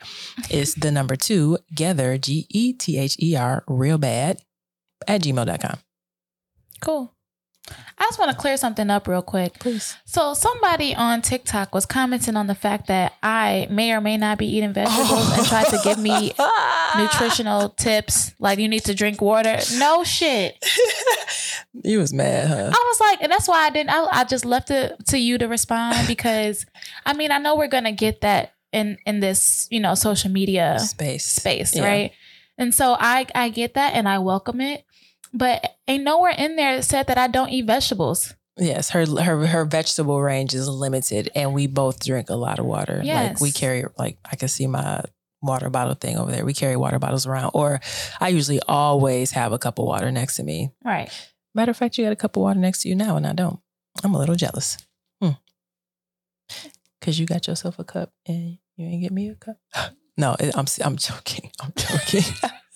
[0.50, 4.40] is the number two, together, G E T H E R, real bad
[5.06, 5.78] at gmail.com.
[6.80, 7.12] Cool.
[8.08, 9.58] I just want to clear something up real quick.
[9.58, 9.94] Please.
[10.06, 14.38] So somebody on TikTok was commenting on the fact that I may or may not
[14.38, 16.32] be eating vegetables and tried to give me
[16.96, 19.58] nutritional tips like you need to drink water.
[19.76, 20.56] No shit.
[21.84, 22.70] you was mad, huh?
[22.72, 23.90] I was like, and that's why I didn't.
[23.90, 26.64] I, I just left it to you to respond because,
[27.04, 30.78] I mean, I know we're gonna get that in in this you know social media
[30.78, 31.26] Space.
[31.26, 31.84] space, Yeah.
[31.86, 32.12] right?
[32.56, 34.84] And so I I get that and I welcome it,
[35.32, 38.34] but ain't nowhere in there said that I don't eat vegetables.
[38.56, 42.66] Yes, her her her vegetable range is limited, and we both drink a lot of
[42.66, 43.02] water.
[43.04, 45.02] Like we carry, like I can see my
[45.40, 46.44] water bottle thing over there.
[46.44, 47.80] We carry water bottles around, or
[48.20, 50.70] I usually always have a cup of water next to me.
[50.84, 51.08] Right.
[51.54, 53.32] Matter of fact, you got a cup of water next to you now, and I
[53.32, 53.60] don't.
[54.02, 54.76] I'm a little jealous.
[55.22, 55.30] Hmm.
[57.00, 59.58] Cause you got yourself a cup, and you ain't get me a cup.
[60.16, 61.50] no, it, I'm I'm joking.
[61.60, 62.22] I'm joking.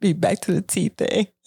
[0.00, 1.26] Be back to the tea thing.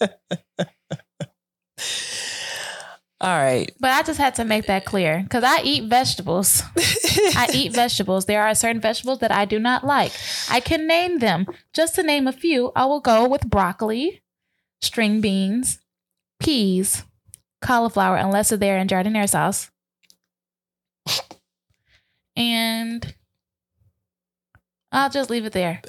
[3.22, 3.70] All right.
[3.78, 6.62] But I just had to make that clear because I eat vegetables.
[7.36, 8.24] I eat vegetables.
[8.24, 10.12] There are certain vegetables that I do not like.
[10.50, 11.46] I can name them.
[11.74, 14.22] Just to name a few, I will go with broccoli,
[14.80, 15.80] string beans,
[16.40, 17.04] peas,
[17.60, 19.70] cauliflower, unless they're in jardiniere sauce.
[22.36, 23.14] And
[24.92, 25.82] I'll just leave it there.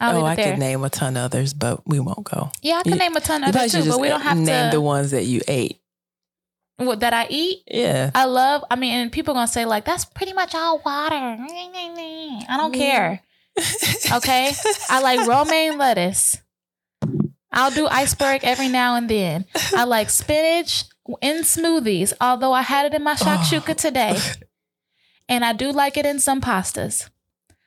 [0.00, 0.52] I'll oh, I there.
[0.52, 2.50] could name a ton of others, but we won't go.
[2.62, 4.46] yeah, I could You- name a ton of others too, but we don't have name
[4.46, 4.52] to.
[4.52, 5.80] Name the ones that you ate.
[6.76, 7.62] what that I eat.
[7.70, 8.10] Yeah.
[8.14, 8.64] I love.
[8.70, 11.14] I mean, and people are gonna say like that's pretty much all water.
[11.38, 13.22] I don't care.
[14.12, 14.52] Okay,
[14.90, 16.38] I like romaine lettuce.
[17.52, 19.44] I'll do iceberg every now and then.
[19.72, 20.84] I like spinach
[21.20, 23.14] in smoothies, although I had it in my oh.
[23.14, 24.18] shakshuka today,
[25.28, 27.08] and I do like it in some pastas.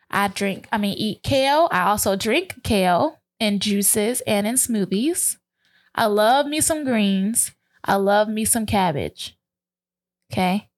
[0.09, 0.67] I drink.
[0.71, 1.67] I mean, eat kale.
[1.71, 5.37] I also drink kale in juices and in smoothies.
[5.93, 7.51] I love me some greens.
[7.83, 9.37] I love me some cabbage.
[10.31, 10.69] Okay.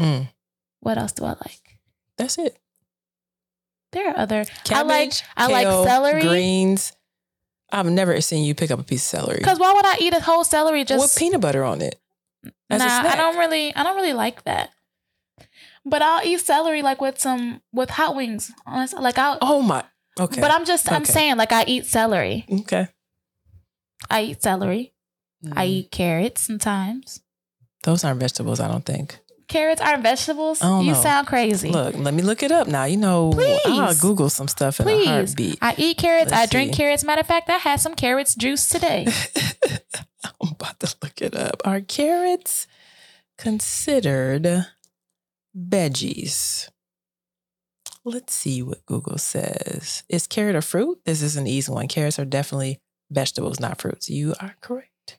[0.00, 0.28] Mm,
[0.80, 1.78] What else do I like?
[2.18, 2.58] that's it.
[3.92, 4.44] There are other.
[4.64, 6.20] Cabbage, I like I like celery.
[6.22, 6.92] greens.
[7.72, 10.14] I've never seen you pick up a piece of celery Because why would I eat
[10.14, 11.98] a whole celery just with peanut butter on it.
[12.70, 13.74] nah, I don't really.
[13.74, 14.70] I don't really like that.
[15.88, 18.50] But I'll eat celery like with some with hot wings.
[18.66, 19.38] Honestly, Like I'll.
[19.40, 19.84] Oh my.
[20.18, 20.40] Okay.
[20.40, 20.90] But I'm just.
[20.90, 21.12] I'm Okay.
[21.12, 22.44] saying like I eat celery.
[22.62, 22.88] okay.
[24.10, 24.92] I eat celery.
[25.52, 25.70] I Mm.
[25.70, 27.20] eat carrots sometimes.
[27.84, 28.58] Those aren't vegetables.
[28.58, 29.18] I don't think.
[29.48, 30.60] Carrots aren't vegetables.
[30.60, 31.00] I You know.
[31.00, 31.70] sound crazy.
[31.70, 32.82] Look, let me look it up now.
[32.84, 33.30] You know,
[33.66, 34.00] I'll Please.
[34.00, 35.06] Google some stuff in Please.
[35.06, 35.58] a heartbeat.
[35.62, 36.32] I eat carrots.
[36.32, 36.78] I Let's drink see.
[36.82, 37.04] carrots.
[37.04, 39.06] Matter of fact, I had some carrots juice today.
[40.42, 41.62] I'm about to look it up.
[41.64, 42.66] Are carrots
[43.38, 44.66] considered
[45.56, 46.68] veggies?
[48.04, 50.04] Let's see what Google says.
[50.08, 51.00] Is carrot a fruit?
[51.04, 51.88] This is an easy one.
[51.88, 54.08] Carrots are definitely vegetables, not fruits.
[54.08, 55.18] You are correct.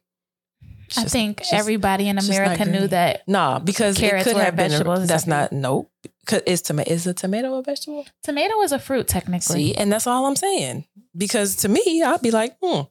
[0.95, 4.33] I think just- everybody in it's just not America knew that Nah, because Carrots it
[4.33, 4.69] could have been.
[4.71, 5.91] vegetables, A, that's not nope.
[6.45, 8.05] Is tomato is a tomato a vegetable?
[8.23, 9.73] tomato is a fruit technically.
[9.73, 10.85] See, and that's all I'm saying.
[11.15, 12.81] Because to me, I'd be like, hmm,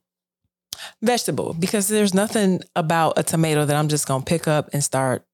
[1.03, 1.55] vegetable.
[1.55, 5.25] Because there's nothing about a tomato that I'm just gonna pick up and start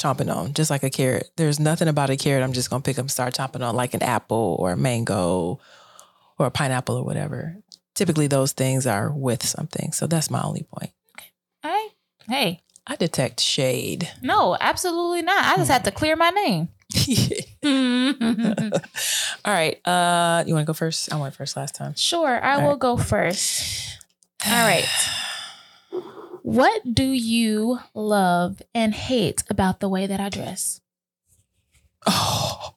[0.00, 1.30] chomping on, just like a carrot.
[1.36, 3.94] There's nothing about a carrot I'm just gonna pick up and start chomping on, like
[3.94, 5.60] an apple or a mango
[6.38, 7.56] or a pineapple or whatever.
[7.94, 9.92] Typically, those things are with something.
[9.92, 10.92] So that's my only point.
[11.62, 11.90] Right.
[12.28, 14.08] Hey, I detect shade.
[14.22, 15.44] no, absolutely not.
[15.44, 16.68] I just had to clear my name.
[19.44, 19.86] All right.
[19.86, 21.12] Uh, you want to go first?
[21.12, 21.94] I went first last time.
[21.96, 22.78] sure, I All will right.
[22.78, 23.98] go first.
[24.46, 24.86] All right.
[26.50, 30.80] What do you love and hate about the way that I dress?
[32.06, 32.74] Oh.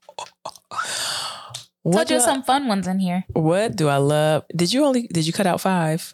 [1.84, 3.26] Told What do, you I, some fun ones in here.
[3.34, 4.46] what do I love?
[4.56, 6.12] Did you only did you cut out five?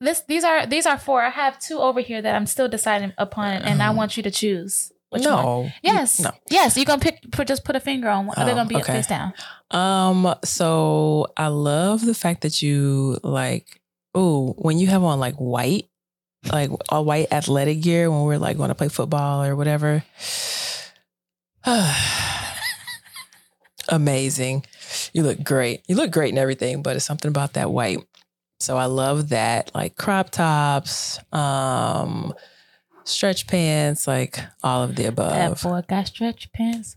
[0.00, 1.22] This these are these are four.
[1.22, 4.24] I have two over here that I'm still deciding upon, and I Um, want you
[4.24, 4.90] to choose.
[5.10, 5.30] Which one?
[5.44, 5.70] no.
[5.82, 6.18] Yes.
[6.18, 6.32] No.
[6.50, 6.76] Yes.
[6.76, 7.30] You're gonna pick.
[7.30, 8.26] Put just put a finger on.
[8.26, 8.34] one.
[8.36, 8.94] They're Oh, gonna be okay.
[8.94, 9.32] face down.
[9.70, 13.80] Um, so I love the fact that you like,
[14.16, 15.86] oh, when you have on like white,
[16.52, 20.04] like all white athletic gear when we're like going to play football or whatever.
[23.88, 24.64] Amazing.
[25.12, 25.82] You look great.
[25.86, 27.98] You look great and everything, but it's something about that white.
[28.60, 32.32] So I love that, like crop tops, um,
[33.04, 35.60] stretch pants, like all of the above.
[35.60, 36.96] That boy got stretch pants.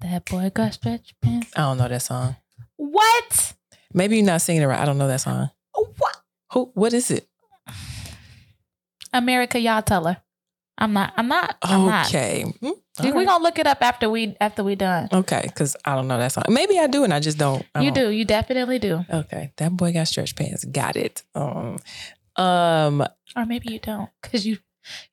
[0.00, 1.52] That boy got stretch pants.
[1.56, 2.36] I don't know that song.
[2.76, 3.54] What?
[3.92, 4.80] Maybe you're not singing it right.
[4.80, 5.50] I don't know that song.
[5.74, 6.16] What?
[6.52, 6.70] Who?
[6.74, 7.28] What is it?
[9.16, 10.18] America, y'all tell her.
[10.78, 11.14] I'm not.
[11.16, 11.56] I'm not.
[11.62, 11.88] I'm.
[12.06, 12.44] Okay.
[12.62, 13.26] Mm, all We right.
[13.26, 15.08] gonna look it up after we after we done.
[15.10, 16.44] Okay, because I don't know that song.
[16.50, 17.64] Maybe I do, and I just don't.
[17.74, 18.10] I You don't- do.
[18.10, 19.02] You definitely do.
[19.10, 20.64] Okay, that boy got stretch pants.
[20.66, 21.22] Got it.
[21.34, 21.78] Um,
[22.36, 23.06] um.
[23.34, 24.58] Or maybe you don't, because you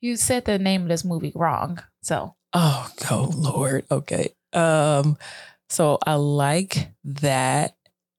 [0.00, 1.78] you said the name of this movie wrong.
[2.02, 3.86] So Oh, go Lord.
[3.90, 4.34] Okay.
[4.52, 5.16] Um.
[5.70, 7.74] So I like that.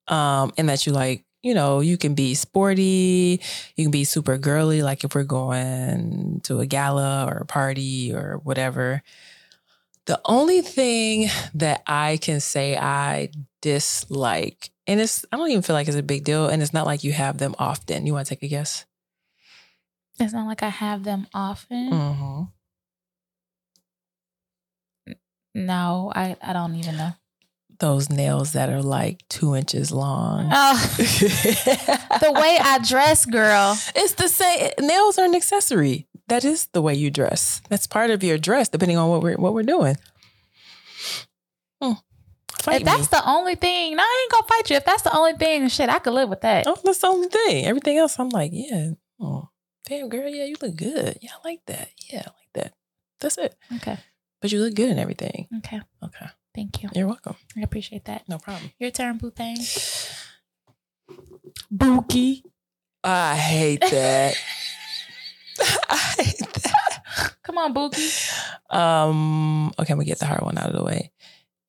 [0.07, 1.24] Um, and that you like.
[1.45, 3.39] You know, you can be sporty.
[3.75, 4.81] You can be super girly.
[4.81, 9.03] Like if we're going to a gala or a party or whatever.
[10.07, 13.29] The only thing that I can say I
[13.61, 16.87] dislike, and it's I don't even feel like it's a big deal, and it's not
[16.87, 18.07] like you have them often.
[18.07, 18.85] You want to take a guess?
[20.19, 21.91] it's not like I have them often.
[21.91, 22.41] Mm-hmm.
[25.53, 27.13] No, I I don't even know.
[27.79, 30.49] Those nails that are like two inches long.
[30.51, 33.77] Oh, the way I dress, girl.
[33.95, 34.71] it's the same.
[34.79, 36.07] Nails are an accessory.
[36.27, 37.61] That is the way you dress.
[37.69, 39.97] That's part of your dress, depending on what we're what we're doing.
[41.81, 41.93] Hmm.
[42.61, 43.17] Fight if that's me.
[43.19, 44.77] the only thing, no, I ain't gonna fight you.
[44.77, 46.65] If that's the only thing, shit, I could live with that.
[46.67, 47.65] Oh, that's the only thing.
[47.65, 48.91] Everything else, I'm like, yeah.
[49.19, 49.49] Oh,
[49.85, 51.17] damn, girl, yeah, you look good.
[51.21, 51.89] Yeah, I like that.
[52.11, 52.73] Yeah, I like that.
[53.19, 53.55] That's it.
[53.75, 53.97] Okay,
[54.41, 55.47] But you look good in everything.
[55.57, 55.81] okay.
[56.03, 56.25] Okay.
[56.55, 56.89] Thank you.
[56.95, 57.35] You're welcome.
[57.57, 58.27] I appreciate that.
[58.29, 58.71] No problem.
[58.79, 59.57] Your turn, boo thing.
[61.71, 62.43] Bookie.
[63.03, 64.35] I hate that.
[65.89, 67.33] I hate that.
[67.43, 68.09] Come on, Bookie.
[68.69, 71.11] Um, okay, I'm gonna get the hard one out of the way.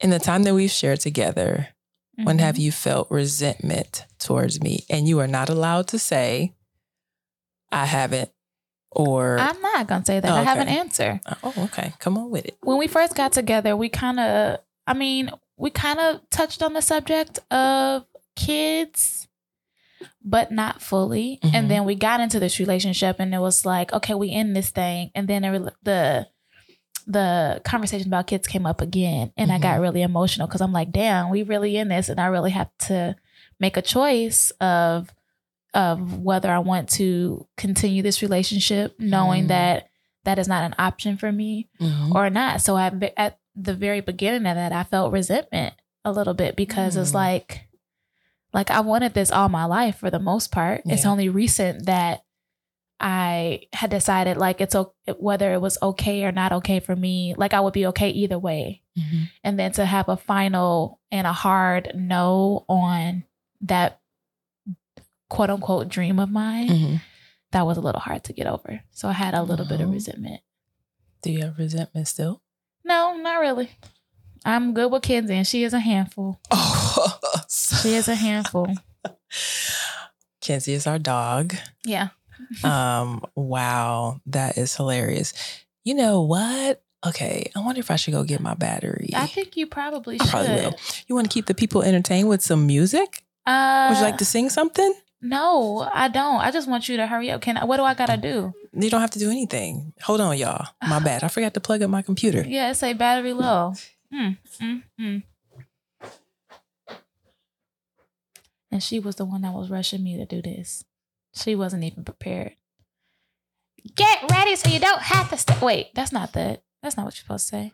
[0.00, 1.68] In the time that we've shared together,
[2.16, 2.44] when Mm-hmm.
[2.46, 4.86] have you felt resentment towards me?
[4.88, 6.54] And you are not allowed to say,
[7.70, 8.30] I haven't,
[8.90, 10.30] or I'm not gonna say that.
[10.30, 11.20] I have an answer.
[11.42, 12.56] oh, okay, come on with it.
[12.62, 16.72] When we first got together, we kind of, I mean, we kind of touched on
[16.74, 18.04] the subject of
[18.36, 19.26] kids,
[20.24, 21.38] but not fully.
[21.42, 21.54] Mhm.
[21.54, 24.70] And then we got into this relationship, and it was like, okay, we end this
[24.70, 26.28] thing, and then it, the
[27.08, 30.90] the conversation about kids came up again, and I got really emotional because I'm like,
[30.90, 33.14] damn, we really in this, and I really have to
[33.60, 35.12] make a choice of
[35.72, 39.48] of whether I want to continue this relationship, knowing Mhm.
[39.48, 39.88] that
[40.24, 42.12] that is not an option for me Mhm.
[42.14, 42.60] or not.
[42.62, 46.96] So at, at the very beginning of that, I felt resentment a little bit because
[46.96, 47.14] it's Mm.
[47.14, 47.68] like,
[48.52, 50.82] like I wanted this all my life for the most part.
[50.84, 52.22] It's only recent that
[53.00, 57.34] I had decided like it's o- whether it was okay or not okay for me.
[57.36, 59.28] Like I would be okay either way, Mhm.
[59.44, 63.24] and then to have a final and a hard no on
[63.62, 64.00] that
[65.28, 67.00] quote unquote dream of mine, Mhm.
[67.52, 68.80] that was a little hard to get over.
[68.92, 69.92] So I had a little bit of Mhm.
[69.92, 70.40] resentment.
[71.22, 72.40] Do you have resentment still?
[72.86, 73.70] No, not really.
[74.44, 76.38] I'm good with Kenzie, and she is a handful.
[76.52, 77.18] Oh,
[77.48, 78.68] She is a handful.
[80.40, 81.54] Kenzie is our dog.
[81.84, 82.08] Yeah.
[82.62, 85.32] Um, wow, that is hilarious.
[85.84, 86.82] You know what?
[87.06, 89.10] Okay, I wonder if I should go get my battery.
[89.14, 90.30] I think you probably I should.
[90.30, 90.74] probably will.
[91.08, 93.24] You want to keep the people entertained with some music?
[93.46, 94.92] Uh, Would you like to sing something?
[95.22, 96.40] No, I don't.
[96.40, 97.40] I just want you to hurry up.
[97.40, 98.52] Can I, what do I gotta do?
[98.72, 99.92] You don't have to do anything.
[100.02, 100.66] Hold on, y'all.
[100.86, 101.24] My bad.
[101.24, 102.44] I forgot to plug up my computer.
[102.46, 103.72] Yeah, it say battery low.
[104.12, 105.22] Mm, mm, mm.
[108.70, 110.84] And she was the one that was rushing me to do this.
[111.34, 112.52] She wasn't even prepared.
[113.94, 115.54] Get ready so you don't have to stay.
[115.62, 116.62] Wait, that's not that.
[116.82, 117.72] That's not what you're supposed to say.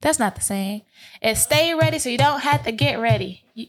[0.00, 0.82] That's not the same.
[1.20, 3.44] It's stay ready so you don't have to get ready.
[3.54, 3.66] You-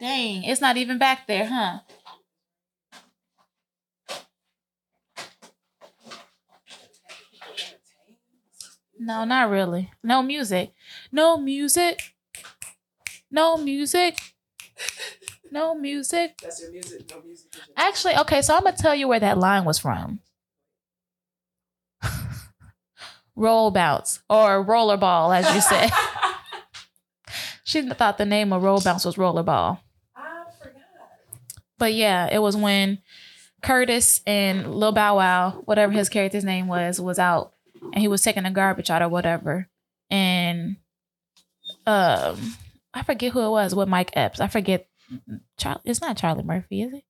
[0.00, 1.80] Dang, it's not even back there, huh?
[8.98, 9.90] No, not really.
[10.02, 10.72] No music.
[11.10, 12.14] No music.
[13.30, 14.18] No music.
[15.50, 16.38] No music.
[16.42, 17.10] That's your music.
[17.10, 17.46] No music.
[17.76, 20.20] Actually, okay, so I'm gonna tell you where that line was from.
[23.36, 25.90] Roll bounce or rollerball, as you said.
[27.64, 29.78] she thought the name of roll bounce was rollerball.
[31.78, 32.98] But yeah, it was when
[33.62, 38.22] Curtis and Lil Bow Wow, whatever his character's name was, was out and he was
[38.22, 39.68] taking the garbage out or whatever.
[40.10, 40.76] And
[41.86, 42.56] um
[42.94, 44.40] I forget who it was with Mike Epps.
[44.40, 44.88] I forget
[45.56, 47.04] Charlie it's not Charlie Murphy, is it?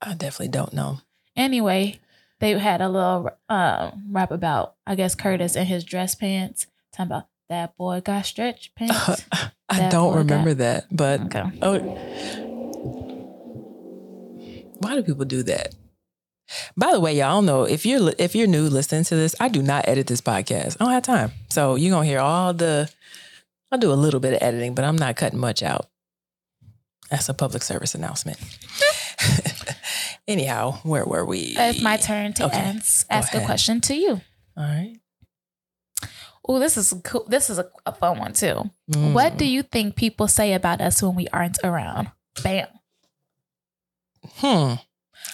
[0.00, 1.00] I definitely don't know.
[1.36, 1.98] Anyway,
[2.40, 6.66] they had a little uh, rap about, I guess, Curtis and his dress pants.
[6.92, 9.24] Talking about that boy got stretch pants.
[9.68, 11.58] I don't remember got- that, but okay.
[11.62, 12.47] oh,
[14.78, 15.74] why do people do that?
[16.76, 19.62] By the way, y'all know if you're if you're new listening to this, I do
[19.62, 20.76] not edit this podcast.
[20.80, 22.90] I don't have time, so you're gonna hear all the.
[23.70, 25.88] I'll do a little bit of editing, but I'm not cutting much out.
[27.10, 28.38] That's a public service announcement.
[30.28, 31.54] Anyhow, where were we?
[31.56, 34.20] It's my turn to Okay, ask, ask a question to you.
[34.56, 34.96] All right.
[36.46, 37.24] Oh, this is cool.
[37.28, 38.70] This is a, a fun one too.
[38.86, 39.38] What Mm.
[39.38, 42.10] do you think people say about us when we aren't around?
[42.42, 42.68] Bam.
[44.36, 44.74] Hmm.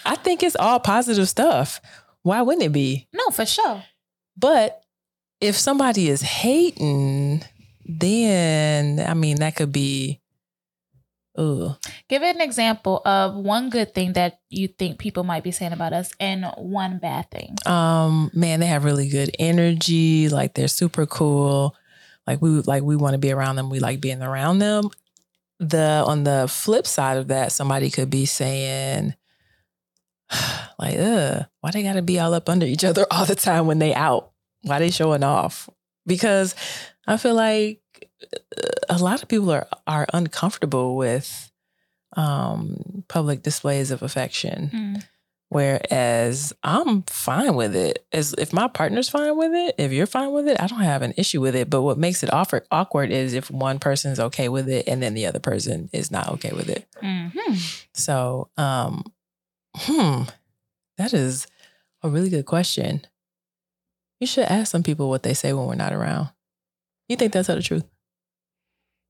[0.05, 1.81] I think it's all positive stuff.
[2.23, 3.07] Why wouldn't it be?
[3.13, 3.85] No, for sure.
[4.37, 4.83] But
[5.41, 7.45] if somebody is hating,
[7.85, 10.21] then I mean that could be.
[11.37, 11.77] Ugh.
[12.09, 15.73] Give it an example of one good thing that you think people might be saying
[15.73, 17.57] about us and one bad thing.
[17.67, 20.29] Um, man, they have really good energy.
[20.29, 21.75] Like they're super cool.
[22.27, 23.69] Like we like we want to be around them.
[23.69, 24.91] We like being around them.
[25.69, 29.15] The on the flip side of that, somebody could be saying,
[30.79, 33.67] like, "Uh, why they got to be all up under each other all the time
[33.67, 34.33] when they out?
[34.63, 35.69] Why they showing off?"
[36.07, 36.55] Because
[37.07, 37.81] I feel like
[38.57, 41.51] uh, a lot of people are are uncomfortable with
[42.17, 44.71] um public displays of affection.
[44.73, 45.07] Mm.
[45.55, 48.05] Whereas I'm fine with it.
[48.13, 51.03] As if my partner's fine with it, if you're fine with it, I don't have
[51.03, 51.71] an issue with it.
[51.71, 55.15] But what makes it offer, awkward is if one person's okay with it and then
[55.15, 56.89] the other person is not okay with it.
[57.01, 57.29] hmm
[57.93, 59.05] So, um,
[59.77, 60.23] hmm,
[60.99, 61.47] that is
[62.03, 63.07] a really good question.
[64.19, 66.31] You should ask some people what they say when we're not around.
[67.09, 67.85] You think that's all the truth?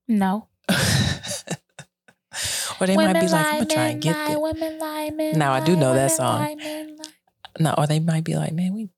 [0.09, 0.49] No.
[2.81, 4.39] or they might be like, I'm gonna try and get lie, this.
[4.39, 6.39] Women lie, men Now, I do know that song.
[6.41, 7.05] lie, men lie.
[7.61, 8.89] No, or they might be like, man, we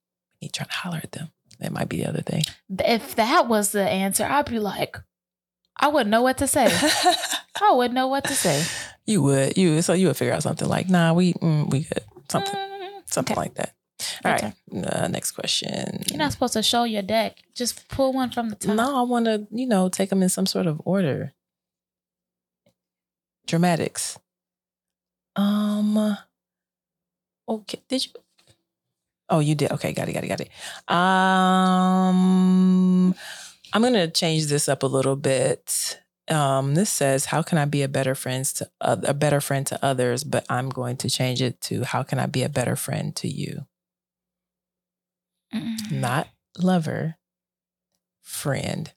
[0.40, 1.28] need trying to holler at them.
[1.60, 2.42] That might be the other thing.
[2.78, 4.96] If that was the answer, I'd be like,
[5.78, 6.66] I wouldn't know what to say.
[7.60, 8.62] I wouldn't know what to say.
[9.06, 12.04] you would, you so you would figure out something like, nah, we mm, we good,
[12.30, 13.40] something Mm, something okay.
[13.40, 13.74] like that.
[14.24, 14.52] All Okay.
[14.72, 16.02] right, uh, next question.
[16.08, 17.36] You're not supposed to show your deck.
[17.54, 18.74] Just pull one from the top.
[18.76, 21.32] No, I want to, you know, take them in some sort of order.
[23.46, 24.18] Dramatics.
[25.36, 26.16] Um.
[27.48, 27.82] Okay.
[27.88, 28.12] Did you?
[29.28, 29.72] Oh, you did.
[29.72, 30.50] Okay, got it, got it, got it.
[30.92, 32.14] Um,
[33.72, 36.00] I'm gonna change this up a little bit.
[36.28, 39.66] Um, this says, "How can I be a better friend to oth- a better friend
[39.68, 42.76] to others?" But I'm going to change it to, "How can I be a better
[42.76, 43.66] friend to you?"
[45.52, 45.90] Mm.
[45.90, 46.28] not
[46.58, 47.16] lover,
[48.22, 48.92] friend.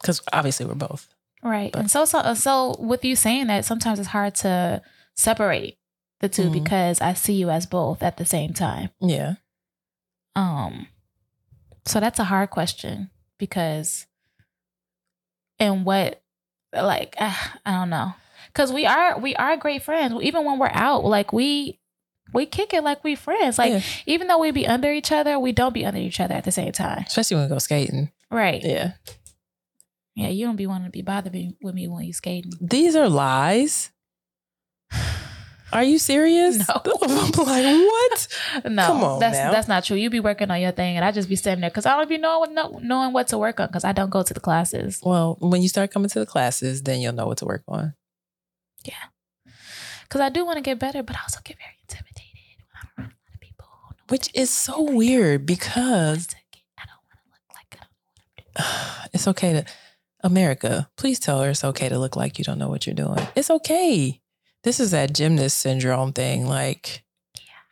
[0.00, 1.08] Because obviously we're both.
[1.48, 1.72] Right.
[1.72, 4.82] But- and so, so, so with you saying that, sometimes it's hard to
[5.14, 5.78] separate
[6.20, 6.52] the 2 Mhm.
[6.52, 8.90] because I see you as both at the same time.
[9.00, 9.34] Yeah.
[10.36, 10.88] Um,
[11.86, 14.06] so that's a hard question because,
[15.58, 16.22] and what,
[16.72, 18.14] like, ah, I don't know,
[18.48, 20.14] because we are we are great friends.
[20.22, 21.80] Even when we're out, like we
[22.34, 23.58] we kick it like we friends.
[23.58, 23.80] Like Yeah.
[24.06, 26.52] even though we be under each other, we don't be under each other at the
[26.52, 27.04] same time.
[27.06, 28.10] Especially when we go skating.
[28.30, 28.62] Right.
[28.62, 28.92] Yeah.
[30.18, 30.28] Yeah.
[30.30, 32.52] you don't be wanting to be bothered with me when you skating.
[32.60, 33.90] These are lies.
[35.72, 36.58] Are you serious?
[36.68, 36.80] No.
[37.02, 38.28] I'm like, what?
[38.70, 39.50] No, Come on that's now.
[39.52, 39.96] that's not true.
[39.96, 42.08] You be working on your thing, and I just be sitting there because I don't
[42.08, 44.40] be knowing what no, knowing what to work on because I don't go to the
[44.40, 45.00] classes.
[45.04, 47.94] Well, when you start coming to the classes, then you'll know what to work on.
[48.84, 48.94] Yeah,
[50.04, 52.88] because I do want to get better, but I also get very intimidated when I'm
[53.04, 53.66] around a lot of people.
[54.08, 56.28] Which is so weird because.
[56.78, 59.10] I don't want to look like I don't know what I'm doing.
[59.14, 59.64] it's okay to
[60.22, 63.26] America, please tell her it's okay to look like you don't know what you're doing.
[63.36, 64.20] It's okay.
[64.64, 66.46] This is that gymnast syndrome thing.
[66.46, 67.04] Like,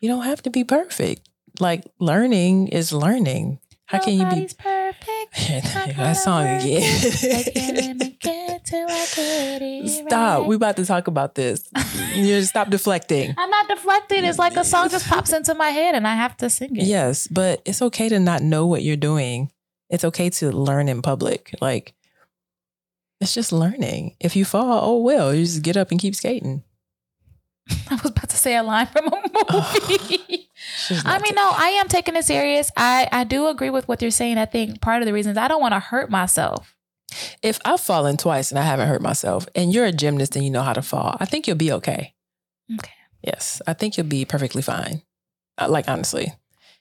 [0.01, 1.29] you don't have to be perfect.
[1.59, 3.59] like learning is learning.
[3.87, 5.37] How can you be Nobody's perfect.
[5.97, 6.83] that song again?
[9.87, 10.47] Stop.
[10.47, 11.69] We about to talk about this.
[12.15, 13.35] You stop deflecting.
[13.39, 14.25] I'm not deflecting.
[14.25, 16.85] It's like a song just pops into my head and I have to sing it.
[16.85, 19.53] Yes, but it's okay to not know what you're doing.
[19.89, 21.55] It's okay to learn in public.
[21.61, 21.95] Like
[23.27, 24.15] it's just learning.
[24.21, 26.63] If you fall, oh well, you just get up and keep skating.
[27.91, 29.11] I was about to say a line from a
[29.53, 30.49] movie.
[30.87, 32.71] She's I mean, no, I am taking it serious.
[32.77, 34.39] I, I do agree with what you're saying.
[34.39, 36.77] I think part of the reason is I don't want to hurt myself.
[37.43, 40.51] if I've fallen twice and I haven't hurt myself, and you're a gymnast and you
[40.51, 42.15] know how to fall, I think you'll be okay.
[42.79, 42.93] Okay.
[43.23, 45.03] Yes, I think you'll be perfectly fine.
[45.59, 46.33] Uh, Like honestly,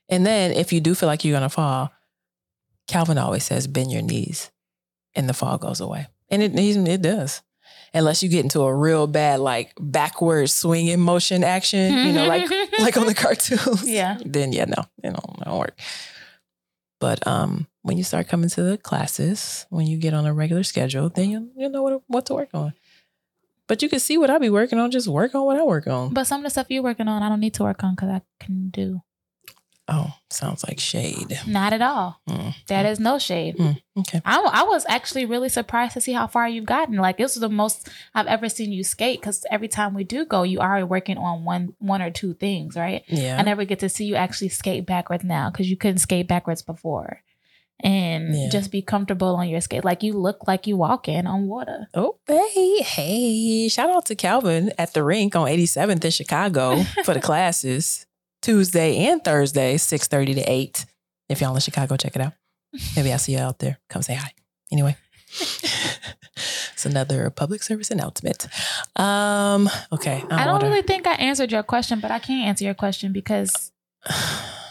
[0.09, 1.91] and then if you do feel like you're gonna fall,
[2.87, 4.51] Calvin always says, "Bend your knees,"
[5.15, 7.41] and the fall goes away, and it it does.
[7.93, 12.49] Unless you get into a real bad like backward swinging motion action, you know, like
[12.79, 13.87] like on the cartoons.
[13.87, 14.17] Yeah.
[14.25, 15.79] Then yeah, no, it don't, it don't work.
[16.99, 20.63] But um, when you start coming to the classes, when you get on a regular
[20.63, 22.73] schedule, then you you know what what to work on.
[23.67, 24.91] But you can see what I be working on.
[24.91, 26.13] Just work on what I work on.
[26.13, 28.09] But some of the stuff you're working on, I don't need to work on because
[28.09, 29.01] I can do.
[29.87, 31.39] Oh, sounds like shade.
[31.47, 32.19] Not at all.
[32.29, 33.55] Mm, That is no shade.
[33.57, 34.21] mm, okay.
[34.25, 36.95] I, I was actually really surprised to see how far you've gotten.
[36.97, 40.25] Like this was the most I've ever seen you skate because every time we do
[40.25, 43.03] go, you are working on one one or two things, right?
[43.07, 43.37] Yeah.
[43.39, 46.61] I never get to see you actually skate backwards now because you couldn't skate backwards
[46.63, 47.21] before.
[47.81, 48.49] And Yeah.
[48.49, 49.83] just be comfortable on your skate.
[49.83, 51.89] Like you look like you walking on water.
[51.93, 53.67] Oh, hey, hey.
[53.67, 58.04] Shout out to Calvin at the rink on 87th in Chicago for the classes.
[58.45, 60.85] Tuesday and Thursday, 6.30 to 8.
[61.29, 62.33] If y'all in Chicago, check it out.
[62.95, 63.79] Maybe I'll see you out there.
[63.89, 64.33] Come say hi.
[64.71, 64.95] Anyway.
[65.31, 68.47] it's another public service announcement.
[68.95, 70.23] Um, okay.
[70.29, 70.67] I don't older.
[70.67, 73.71] really think I answered your question, but I can't answer your question because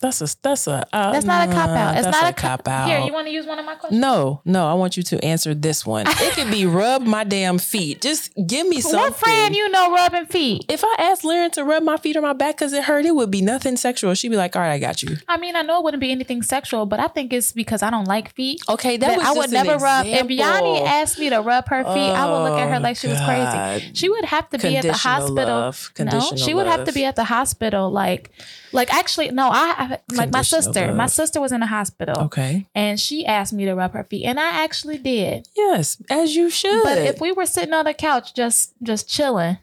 [0.00, 1.96] That's a that's a uh, that's not a cop out.
[1.98, 2.88] It's not a a cop out.
[2.88, 4.00] Here, you want to use one of my questions?
[4.00, 6.06] No, no, I want you to answer this one.
[6.20, 8.00] It could be rub my damn feet.
[8.00, 9.00] Just give me something.
[9.00, 10.64] What friend you know rubbing feet?
[10.68, 13.14] if I asked Lauren to rub my feet or my back because it hurt, it
[13.14, 14.14] would be nothing sexual.
[14.14, 16.10] She'd be like, "All right, I got you." I mean, I know it wouldn't be
[16.12, 18.60] anything sexual, but I think it's because I don't like feet.
[18.68, 20.06] Okay, that That I would never rub.
[20.06, 20.30] If.
[20.30, 23.08] Yanni asked me to rub her feet, I would look at her Oh, like she
[23.08, 23.90] was crazy.
[23.94, 25.58] She would have to be at the hospital.
[25.58, 25.92] love.
[25.98, 27.90] No, she would have to be at the hospital.
[27.90, 28.30] Like,
[28.72, 29.48] like actually, no.
[29.50, 30.92] I Like my sister.
[30.94, 32.66] My sister was in the hospital, Okay.
[32.74, 35.48] and she asked me to rub her feet, and I actually did.
[35.56, 36.82] Yes, as you should.
[36.82, 39.58] But if we were sitting on the couch, just just chilling,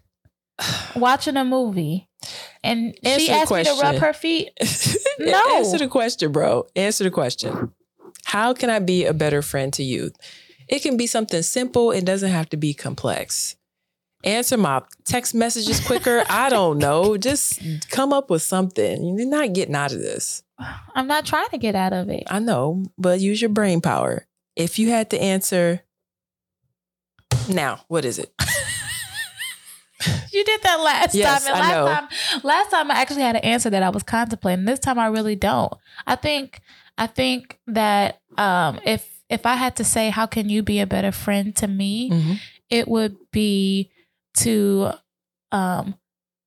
[0.96, 2.08] watching a movie,
[2.64, 4.52] and Answer she asked me to rub her feet,
[5.20, 5.42] No.
[5.58, 6.68] Answer the question, bro.
[6.76, 7.72] Answer the question.
[8.26, 10.12] How can I be a better friend to you?
[10.68, 11.92] It can be something simple.
[11.92, 13.56] It doesn't have to be complex.
[14.24, 16.24] Answer my text messages quicker.
[16.30, 17.18] I don't know.
[17.18, 19.18] Just come up with something.
[19.18, 20.44] You're not getting out of this.
[20.96, 22.24] I'm not trying to get out of it.
[22.28, 24.26] I know, but use your brain power.
[24.56, 25.82] If you had to answer
[27.48, 28.34] now, what is it?
[30.32, 31.56] You did that last Yes, time.
[31.56, 31.88] And I last know.
[31.88, 34.66] time last time I actually had an answer that I was contemplating.
[34.66, 35.74] This time I really don't.
[36.06, 36.62] I think
[37.00, 40.86] I think that um if if I had to say how can you be a
[40.86, 42.40] better friend to me, Mhm.
[42.70, 43.90] it would be
[44.38, 44.92] to
[45.52, 45.96] um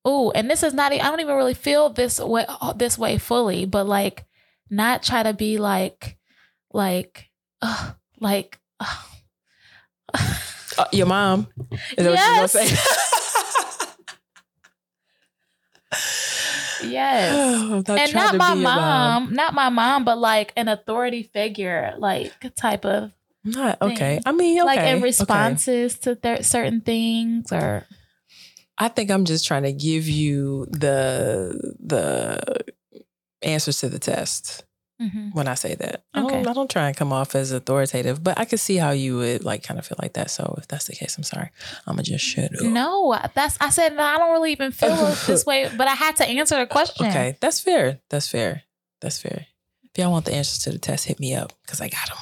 [0.05, 2.45] oh and this is not i don't even really feel this way
[2.76, 4.24] this way fully, but like
[4.70, 6.16] not try to be like
[6.72, 7.30] like
[7.62, 8.97] uh, like uh,
[10.78, 11.49] Uh, your mom.
[11.99, 12.11] Is that Yes.
[12.11, 12.66] what you're gonna say?
[16.88, 17.61] yes.
[17.88, 22.32] Not and not my your mom, not my mom, but like an authority figure, like
[22.57, 23.12] type of
[23.45, 23.95] Not okay.
[24.16, 24.22] thing.
[24.26, 24.66] I mean, okay.
[24.66, 25.03] like in okay.
[25.03, 27.86] responses to th- certain things or
[28.78, 32.62] I think I'm just trying to give you the the
[33.43, 34.64] answers to the test
[35.01, 35.34] Mhm.
[35.34, 36.05] when I say that.
[36.12, 38.91] I don't I don't try and come off as authoritative, but I could see how
[38.91, 40.30] you would like kind of feel like that.
[40.30, 41.49] So if that's the case, I'm sorry.
[41.86, 42.62] I'ma just shut up.
[42.62, 44.95] no, that's I said no, I don't really even feel
[45.26, 47.07] this way, but I had to answer the question.
[47.07, 48.01] Okay, that's fair.
[48.11, 48.64] That's fair.
[49.01, 49.47] That's fair.
[49.84, 52.18] If y'all want the answers to the test, hit me up because I got them.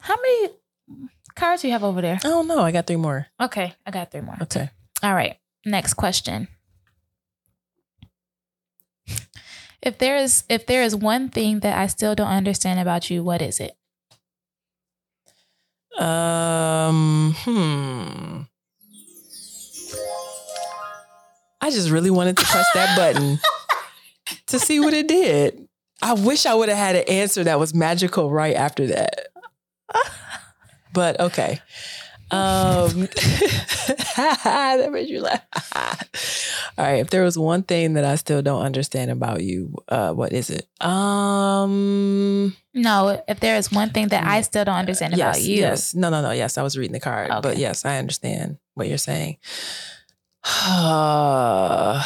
[0.00, 0.48] How many
[1.34, 2.18] cards do you have over there?
[2.24, 2.60] I don't know.
[2.60, 3.26] I got three more.
[3.40, 4.36] Okay, I got three more.
[4.42, 4.70] Okay.
[5.02, 5.36] All right.
[5.64, 6.48] Next question.
[9.82, 13.22] If there is if there is one thing that I still don't understand about you,
[13.22, 13.76] what is it?
[15.98, 17.34] Um.
[17.38, 18.42] Hmm.
[21.62, 23.38] I just really wanted to press that button
[24.46, 25.68] to see what it did.
[26.02, 29.29] I wish I would have had an answer that was magical right after that.
[30.92, 31.60] But okay.
[32.32, 33.08] Um,
[34.16, 35.42] that made you laugh.
[36.78, 37.00] All right.
[37.00, 40.50] If there was one thing that I still don't understand about you, uh, what is
[40.50, 40.68] it?
[40.84, 45.56] Um, No, if there is one thing that I still don't understand yes, about you,
[45.56, 45.94] Yes.
[45.94, 46.30] No, no, no.
[46.30, 49.38] Yes, I was reading the card, but yes, I understand what you're saying.
[50.44, 52.02] I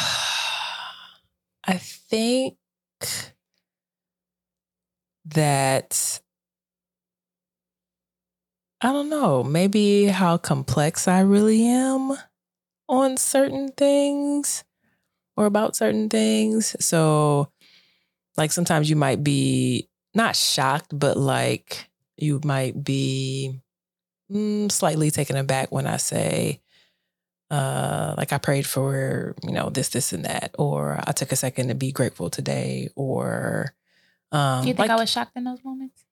[2.09, 2.57] think
[5.25, 6.21] that
[8.85, 12.15] I don't know, maybe how complex I really am
[12.87, 14.63] on certain things
[15.35, 16.75] or about certain things.
[16.79, 17.49] So,
[18.37, 23.59] like, sometimes you might be not shocked, but like you might be
[24.31, 26.61] mm, slightly taken aback when I say,
[27.49, 31.35] uh, like I prayed for, you know, this, this, and that, or I took a
[31.35, 33.73] second to be grateful today, or
[34.31, 36.04] um, do you think like, I was shocked in those moments?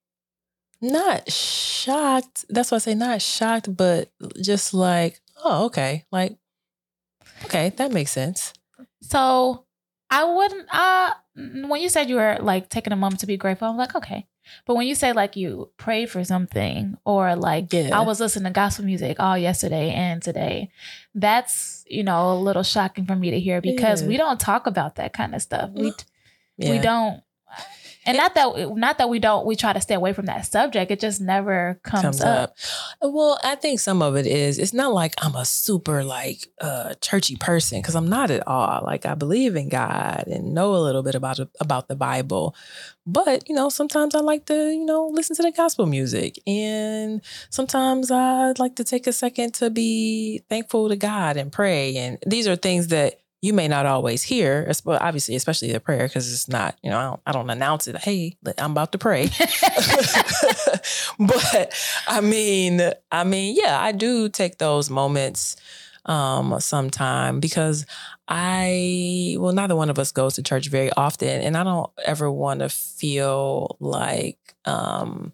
[0.84, 2.46] Not shocked.
[2.50, 4.12] That's why I say not shocked, but
[4.42, 6.36] just like, oh, okay, like,
[7.46, 8.54] okay, that makes sense.
[9.02, 9.66] So
[10.10, 10.68] I wouldn't.
[10.74, 11.14] Uh,
[11.68, 14.28] when you said you were like taking a moment to be grateful, I'm like, okay.
[14.66, 17.98] But when you say like you prayed for something or like Yeah.
[17.98, 20.70] I was listening to gospel music all yesterday and today,
[21.16, 24.08] that's you know a little shocking for me to hear because Yeah.
[24.10, 25.70] we don't talk about that kind of stuff.
[25.74, 25.94] We
[26.58, 26.72] Yeah.
[26.72, 27.24] we don't.
[28.06, 30.92] And not that not that we don't we try to stay away from that subject.
[30.92, 32.50] It just never comes, comes up.
[32.50, 32.56] up.
[33.02, 36.96] Well, I think some of it is it's not like I'm a super like uh
[37.02, 38.84] churchy person because I'm not at all.
[38.84, 42.56] Like I believe in God and know a little bit about about the Bible.
[43.06, 47.22] But, you know, sometimes I like to, you know, listen to the gospel music and
[47.50, 52.18] sometimes I like to take a second to be thankful to God and pray and
[52.26, 56.48] these are things that you may not always hear, obviously, especially the prayer, because it's
[56.48, 57.98] not, you know, I don't, I don't announce it.
[57.98, 59.24] Hey, I'm about to pray.
[61.20, 61.74] but
[62.08, 62.82] I mean,
[63.12, 65.58] I mean, yeah, I do take those moments
[66.06, 67.86] um sometime because
[68.28, 72.30] I well neither one of us goes to church very often and I don't ever
[72.30, 75.32] want to feel like um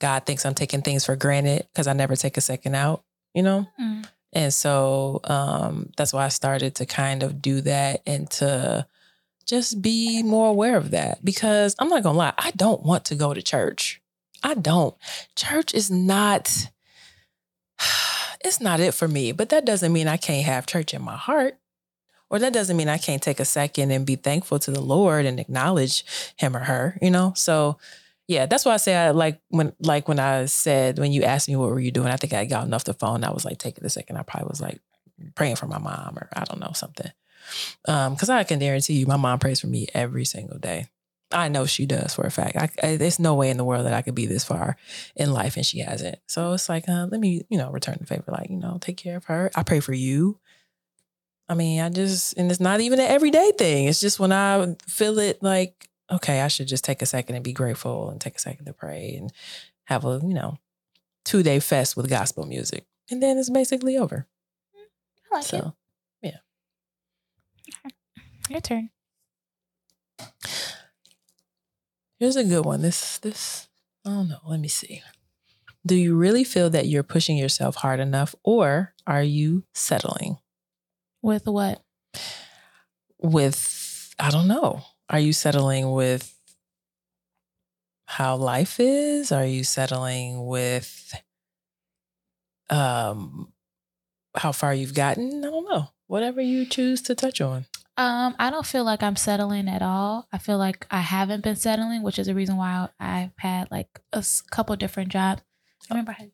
[0.00, 3.02] God thinks I'm taking things for granted because I never take a second out,
[3.34, 3.66] you know?
[3.78, 4.06] Mm.
[4.32, 8.86] And so um, that's why I started to kind of do that and to
[9.46, 13.14] just be more aware of that because I'm not gonna lie, I don't want to
[13.14, 14.02] go to church.
[14.42, 14.94] I don't.
[15.34, 16.70] Church is not,
[18.44, 21.16] it's not it for me, but that doesn't mean I can't have church in my
[21.16, 21.56] heart.
[22.30, 25.24] Or that doesn't mean I can't take a second and be thankful to the Lord
[25.24, 26.04] and acknowledge
[26.36, 27.32] him or her, you know?
[27.34, 27.78] So
[28.28, 31.48] yeah, that's why I say I like when like when I said when you asked
[31.48, 33.24] me what were you doing, I think I got off the phone.
[33.24, 34.18] I was like taking a second.
[34.18, 34.80] I probably was like
[35.34, 37.10] praying for my mom or I don't know something.
[37.86, 40.88] Um, because I can guarantee you, my mom prays for me every single day.
[41.32, 42.56] I know she does for a fact.
[42.56, 44.76] I, I, there's no way in the world that I could be this far
[45.16, 46.18] in life and she hasn't.
[46.26, 48.24] So it's like, uh, let me, you know, return the favor.
[48.28, 49.50] Like, you know, take care of her.
[49.54, 50.38] I pray for you.
[51.48, 53.86] I mean, I just, and it's not even an everyday thing.
[53.86, 57.44] It's just when I feel it like, okay, I should just take a second and
[57.44, 59.32] be grateful and take a second to pray and
[59.84, 60.58] have a, you know,
[61.24, 62.84] two day fest with gospel music.
[63.10, 64.26] And then it's basically over.
[65.30, 65.48] I like it.
[65.48, 65.74] so
[68.50, 68.88] Your turn.
[72.18, 72.80] here's a good one.
[72.80, 73.68] This, this,
[74.06, 74.38] I don't know.
[74.46, 75.02] Let me see.
[75.84, 80.38] Do you really feel that you're pushing yourself hard enough or are you settling
[81.22, 81.82] With what?
[83.18, 84.82] with, I don't know.
[85.10, 86.34] Are you settling with
[88.06, 89.32] how life is?
[89.32, 91.14] Are you settling with
[92.70, 93.52] um
[94.36, 95.44] how far you've gotten?
[95.44, 95.88] I don't know.
[96.06, 97.66] Whatever you choose to touch on.
[97.96, 100.28] Um, I don't feel like I'm settling at all.
[100.32, 103.88] I feel like I haven't been settling, which is the reason why I've had like
[104.12, 105.42] a couple different jobs.
[105.90, 106.30] I remember I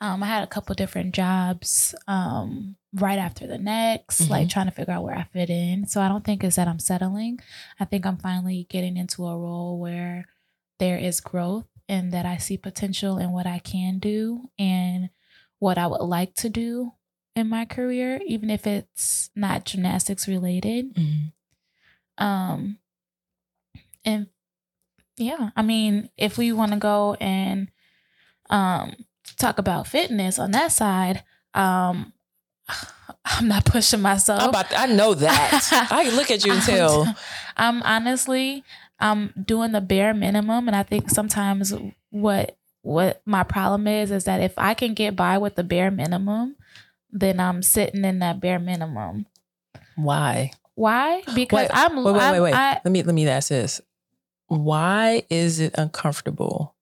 [0.00, 4.72] um, I had a couple different jobs um, right after the next, like trying to
[4.72, 5.86] figure out where I fit in.
[5.86, 7.40] So I don't think it's that I'm settling.
[7.80, 10.26] I think I'm finally getting into a role where
[10.78, 15.10] there is growth and that I see potential in what I can do and
[15.58, 16.92] what I would like to do
[17.34, 20.94] in my career, even if it's not gymnastics related.
[22.18, 22.78] Um,
[24.04, 24.26] and
[25.16, 27.68] yeah, I mean, if we want to go and
[28.50, 28.94] um
[29.38, 31.24] talk about fitness on that side,
[31.54, 32.12] um,
[33.24, 34.48] I'm not pushing myself.
[34.48, 35.88] About I know that.
[35.90, 37.14] I look at you and tell.
[37.56, 38.64] I'm honestly,
[38.98, 41.72] I'm doing the bare minimum, and I think sometimes
[42.10, 45.90] what what my problem is is that if I can get by with the bare
[45.90, 46.56] minimum,
[47.10, 49.26] then I'm sitting in that bare minimum.
[49.96, 50.50] Why?
[50.74, 51.22] Why?
[51.34, 52.54] Because Wait, I'm Wait, wait, wait, wait.
[52.54, 53.80] I- let me let me ask this.
[54.48, 56.74] Why is it uncomfortable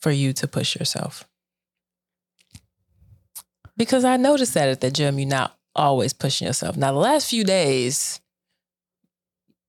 [0.00, 1.26] for you to push yourself?
[3.80, 6.76] Because I noticed that at the gym, you're not always pushing yourself.
[6.76, 8.20] Now, the last few days,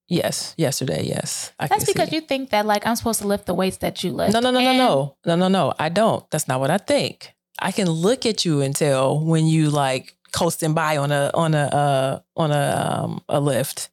[0.10, 1.54] yes, yesterday, yes.
[1.58, 2.16] I That's because see.
[2.16, 4.34] you think that like I'm supposed to lift the weights that you lift.
[4.34, 5.74] No, no, no, no, And- no, no, no, no.
[5.80, 6.30] I don't.
[6.30, 7.34] That's not what I think.
[7.58, 11.54] I can look at you and tell when you like coasting by on a on
[11.54, 13.92] a uh, on a um, a lift,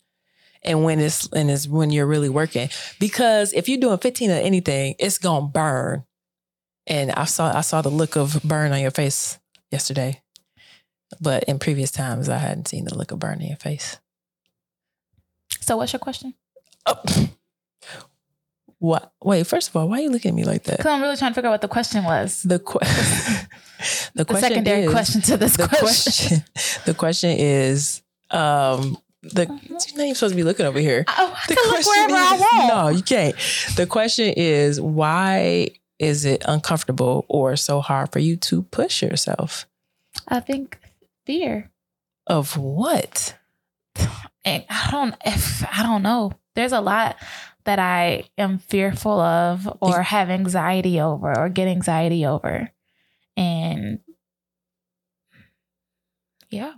[0.64, 2.71] and when it's and it's when you're really working.
[2.99, 6.03] Because if you're doing 15 or anything, it's gonna burn.
[6.89, 9.38] And I saw I saw the look of burn on your face
[9.71, 10.23] yesterday,
[11.21, 13.99] but in previous times I hadn't seen the look of burn in your face.
[15.61, 16.35] So what's your question?
[16.87, 17.03] Oh.
[18.81, 19.12] What?
[19.25, 19.45] Wait.
[19.45, 20.77] First of all, why are you looking at me like that?
[20.77, 22.45] Because I'm really trying to figure out what the question was.
[22.45, 22.79] The que-
[24.14, 24.35] the question.
[24.35, 26.39] The secondary is, question to this The question.
[26.39, 26.45] question.
[26.87, 29.69] The question is, um, the Mhm.
[29.69, 31.05] you're not even supposed to be looking over here.
[31.09, 32.69] Oh, I The can look question I is- want.
[32.69, 33.35] No, you can't.
[33.75, 39.67] The question is, why is it uncomfortable or so hard for you to push yourself?
[40.27, 40.79] I think
[41.27, 41.71] fear.
[42.27, 43.37] Of what?
[44.45, 46.33] And I don't if I don't know.
[46.55, 47.17] There's a lot
[47.65, 52.71] that I am fearful of or have anxiety over or get anxiety over.
[53.37, 54.01] And
[56.51, 56.75] yeah,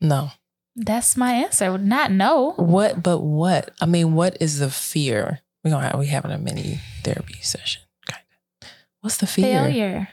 [0.00, 0.30] No.
[0.76, 1.76] that's my answer.
[1.78, 2.52] Not no.
[2.56, 3.02] What?
[3.02, 3.70] But what?
[3.80, 5.40] I mean, what is the fear?
[5.64, 7.82] We gonna have, we having a mini therapy session.
[8.10, 8.22] Kind
[8.62, 8.68] of.
[9.00, 9.64] What's the fear?
[9.64, 10.08] Failure.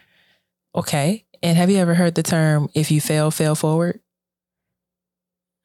[0.75, 1.25] Okay.
[1.41, 3.99] And have you ever heard the term "if you fail, fail forward"?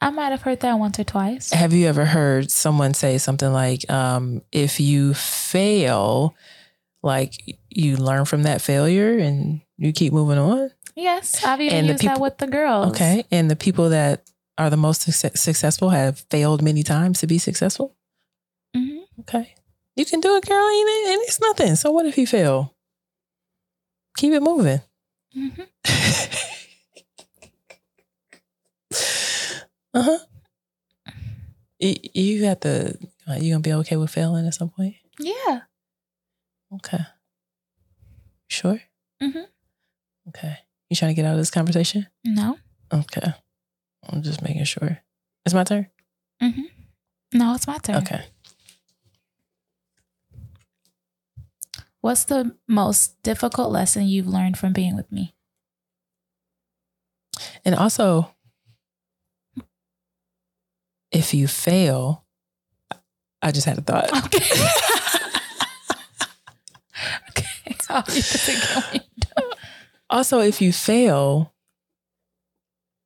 [0.01, 1.53] I might have heard that once or twice.
[1.53, 6.35] Have you ever heard someone say something like, um, if you fail,
[7.05, 10.71] like you learn from that failure and you keep moving on?
[10.97, 12.91] Yes, I've even And used that people- with the girls.
[12.93, 13.25] Okay.
[13.31, 14.25] And the people that
[14.59, 17.95] are the most success- successful have failed many times to be successful?
[18.75, 19.55] hmm Okay.
[19.97, 21.77] You can do it, girl, and it's nothing.
[21.77, 22.75] So what if you fail?
[24.17, 24.81] Keep it moving.
[25.35, 25.63] hmm
[29.95, 30.19] uh huh.
[31.79, 32.97] You, you got the.
[33.29, 34.95] uh, You gonna be okay with failing at some point?
[35.19, 35.61] Yeah.
[36.75, 37.05] Okay.
[38.49, 38.81] Sure.
[39.23, 39.47] Mhm.
[40.29, 40.57] Okay.
[40.89, 42.07] You trying to get out of this conversation?
[42.25, 42.59] No.
[42.93, 43.33] Okay.
[44.09, 44.99] I'm just making sure.
[45.45, 45.89] It's my turn.
[46.41, 46.63] hmm
[47.33, 47.97] No, it's my turn.
[47.97, 48.25] Okay.
[52.03, 55.37] What's the most difficult lesson you've learned from being with me?
[57.65, 58.35] And also,
[61.13, 62.25] if you fail,
[63.41, 64.11] I just had a thought.
[64.27, 64.45] Okay.
[67.31, 67.77] okay.
[67.89, 69.03] I'll read this again.
[70.11, 71.53] also, if you fail,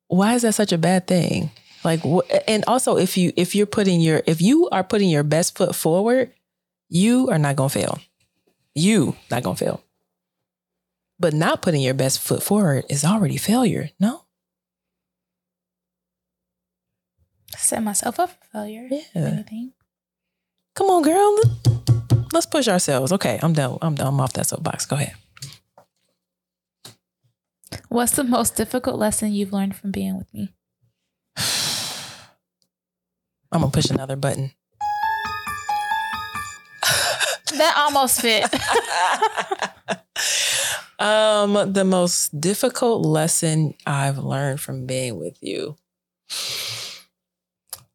[0.07, 1.51] why is that such a bad thing?
[1.83, 2.01] Like,
[2.47, 5.75] and also, if you if you're putting your if you are putting your best foot
[5.75, 6.31] forward,
[6.89, 7.99] you are not gonna fail.
[8.77, 9.83] You not gonna fail.
[11.19, 13.89] But not putting your best foot forward is already failure.
[13.99, 14.25] No.
[17.57, 18.87] Set myself up for failure.
[18.91, 19.01] Yeah.
[19.15, 19.73] Anything.
[20.75, 21.39] Come on, girl.
[22.31, 23.11] Let's push ourselves.
[23.11, 23.79] Okay, I'm done.
[23.81, 24.07] I'm done.
[24.07, 24.85] I'm off that soapbox.
[24.85, 25.15] Go ahead.
[27.89, 30.53] What's the most difficult lesson you've learned from being with me?
[33.51, 34.51] I'm gonna push another button.
[37.57, 38.43] That almost fit.
[40.99, 45.77] um, the most difficult lesson I've learned from being with you.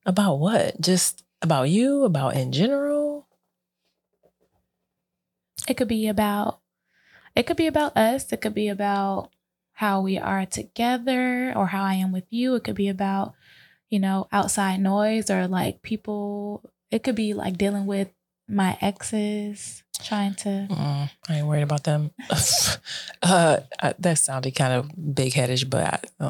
[0.04, 0.80] About what?
[0.80, 2.04] Just about you?
[2.04, 3.26] About in general?
[5.68, 6.60] It could be about
[7.34, 8.32] it could be about us.
[8.32, 9.30] It could be about
[9.74, 12.54] how we are together or how I am with you.
[12.54, 13.34] It could be about,
[13.88, 18.10] you know, outside noise or like people it could be like dealing with
[18.48, 22.10] my exes, trying to Mm, I ain't worried about them.
[23.22, 26.24] uh, I- that sounded kind of big headish, but I,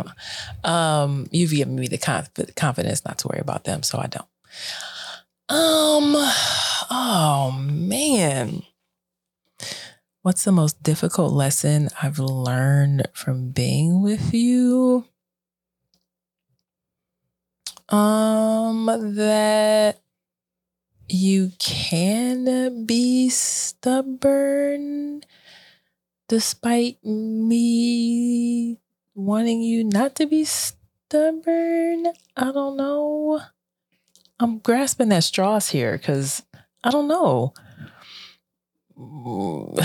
[0.64, 4.06] uh, um, you've given me the conf- confidence not to worry about them, so I
[4.06, 4.26] don't.
[5.48, 6.14] Um,
[6.90, 8.62] oh man,
[10.22, 15.04] what's the most difficult lesson I've learned from being with you?
[17.88, 20.00] Um, that
[21.12, 25.22] you can be stubborn
[26.26, 28.78] despite me
[29.14, 32.06] wanting you not to be stubborn.
[32.34, 33.42] I don't know.
[34.40, 36.42] I'm grasping at straws here because
[36.82, 37.52] I don't know.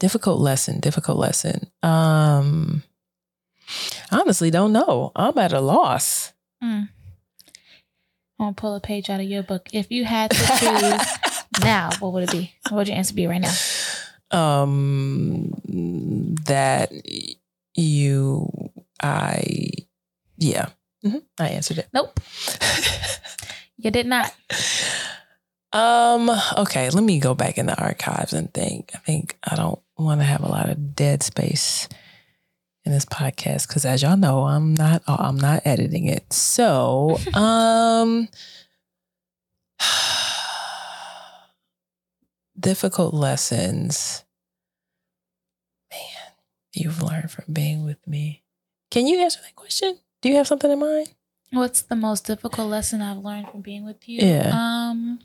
[0.00, 1.70] difficult lesson, difficult lesson.
[1.84, 2.82] Um
[4.10, 5.12] honestly don't know.
[5.14, 6.32] I'm at a loss.
[6.62, 6.88] Mm.
[8.38, 9.68] I'm gonna pull a page out of your book.
[9.72, 12.52] If you had to choose now, what would it be?
[12.64, 13.52] What would your answer be right now?
[14.32, 15.52] um
[16.46, 16.90] that
[17.74, 18.50] you,
[19.02, 19.70] I,
[20.36, 20.70] yeah,
[21.04, 21.22] Mhm.
[21.38, 21.88] I answered it.
[21.92, 22.18] Nope,
[23.76, 24.34] you did not.
[25.72, 28.90] Um, okay, let me go back in the archives and think.
[28.94, 31.88] I think I don't want to have a lot of dead space
[32.86, 36.32] in this podcast because as y'all know, I'm not I'm not editing it.
[36.32, 38.28] So, um
[42.58, 44.24] difficult lessons.
[45.90, 46.32] Man,
[46.72, 48.44] you've learned from being with me.
[48.90, 49.98] Can you answer that question?
[50.22, 51.08] Do you have something in mind?
[51.50, 54.20] What's the most difficult lesson I've learned from being with you?
[54.20, 54.50] Yeah.
[54.52, 55.20] Um,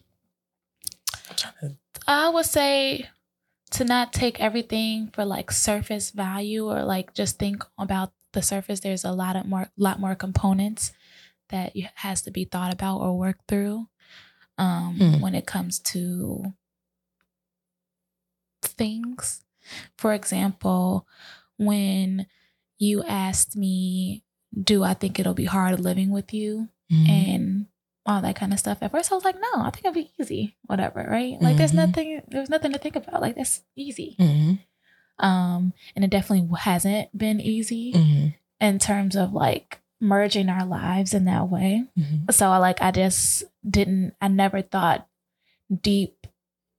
[1.29, 1.75] I'm trying to
[2.07, 3.09] I would say
[3.71, 8.79] to not take everything for like surface value or like just think about the surface.
[8.81, 10.91] There's a lot of more, lot more components
[11.49, 13.87] that has to be thought about or worked through
[14.57, 15.21] um, Hmm.
[15.21, 16.53] when it comes to
[18.63, 19.43] things.
[19.97, 21.07] For example,
[21.57, 22.27] when
[22.77, 24.23] you asked me,
[24.61, 27.09] "Do I think it'll be hard living with you?" Mhm.
[27.09, 27.50] and
[28.11, 28.79] all that kind of stuff.
[28.81, 31.41] At first, I was like, no, I think it'll be easy, whatever, right?
[31.41, 31.75] Like, there's Mhm.
[31.87, 33.21] nothing, there's nothing to think about.
[33.21, 34.15] Like, that's easy.
[34.19, 34.59] Mhm.
[35.19, 38.33] Um, and it definitely hasn't been easy Mhm.
[38.59, 41.85] in terms of like merging our lives in that way.
[41.97, 42.31] Mhm.
[42.33, 45.07] So, I like, I just didn't, I never thought
[45.81, 46.27] deep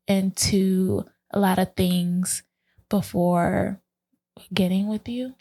[0.09, 2.43] into a lot of things
[2.89, 3.81] before
[4.53, 5.35] getting with you.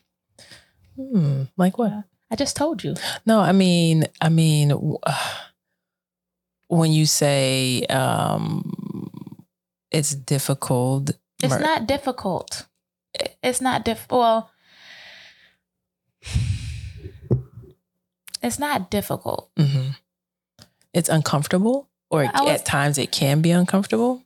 [0.95, 1.43] Hmm.
[1.57, 2.03] Like what?
[2.29, 2.95] I just told you.
[3.25, 4.99] No, I mean, I mean, w-
[6.71, 9.43] when you say um,
[9.91, 11.11] it's difficult,
[11.43, 12.65] It's mer- not difficult.
[13.43, 14.07] It's not diff.
[14.09, 14.49] Well,
[18.41, 19.49] it's not difficult.
[19.57, 19.95] Mhm.
[20.93, 24.23] it's uncomfortable, or was- at times it can be uncomfortable.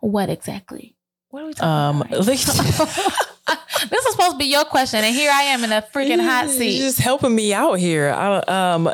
[0.00, 0.96] What exactly?
[1.30, 2.26] What are we Um, talking about?
[2.26, 2.40] like-
[3.90, 6.48] this is supposed to be your question, and here I am in a freaking hot
[6.50, 6.76] seat.
[6.76, 6.86] You're.
[6.88, 8.10] Just helping me out here.
[8.12, 8.90] I, um,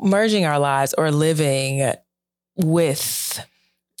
[0.00, 1.92] merging our lives or living
[2.56, 3.44] with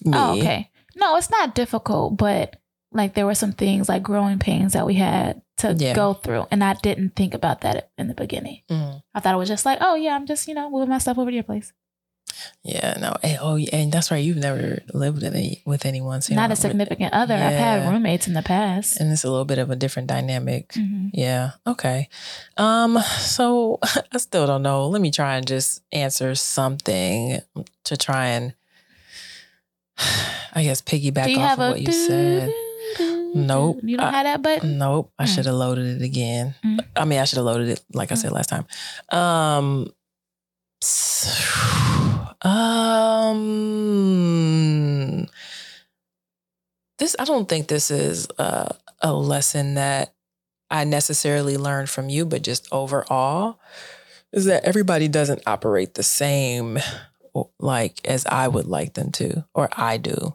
[0.04, 0.12] me.
[0.14, 0.70] Oh, okay.
[0.96, 2.56] No, it's not difficult, but
[2.92, 5.94] like there were some things like growing pains that we had to Yeah.
[5.94, 8.60] go through, and I didn't think about that in the beginning.
[8.70, 9.02] Mm.
[9.14, 11.18] I thought it was just like, oh yeah, I'm just you know moving my stuff
[11.18, 11.72] over to your place.
[12.62, 13.16] Yeah, no.
[13.22, 14.18] And, oh, yeah, and that's right.
[14.24, 17.34] You've never lived with any with anyone, so not a significant other.
[17.34, 19.00] I've had roommates in the past.
[19.00, 20.68] and it's a little bit of a different dynamic.
[20.72, 21.10] Mhm.
[21.12, 21.52] Yeah.
[21.66, 22.08] Okay.
[22.56, 22.98] Um.
[23.18, 23.78] So
[24.12, 24.88] I still don't know.
[24.88, 27.40] Let me try and just answer something
[27.84, 28.54] to try and,
[30.54, 32.52] I guess, piggyback off of what you said.
[33.34, 33.80] Nope.
[33.82, 34.78] You don't I- have that button?
[34.78, 35.10] Nope.
[35.18, 35.34] I Mm.
[35.34, 36.54] should have loaded it again.
[36.64, 36.80] Mm.
[36.94, 38.18] I mean, I should have loaded it like I Mm.
[38.18, 38.66] said last time.
[39.10, 39.92] Um.
[42.44, 42.48] Um.
[46.98, 50.14] This I don't think this is a, a lesson that
[50.70, 53.60] I necessarily learned from you, but just overall
[54.32, 56.78] is that everybody doesn't operate the same
[57.60, 60.12] like as I would like them to or I do.
[60.14, 60.34] Does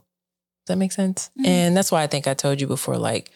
[0.67, 1.29] that make sense?
[1.39, 1.45] Mhm.
[1.45, 3.31] And that's why I think I told you before like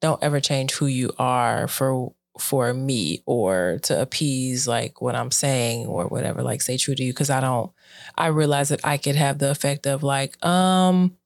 [0.00, 5.30] don't ever change who you are for for me or to appease like what I'm
[5.30, 7.70] saying or whatever like stay true to you because I don't
[8.16, 11.16] I realize that I could have the effect of like um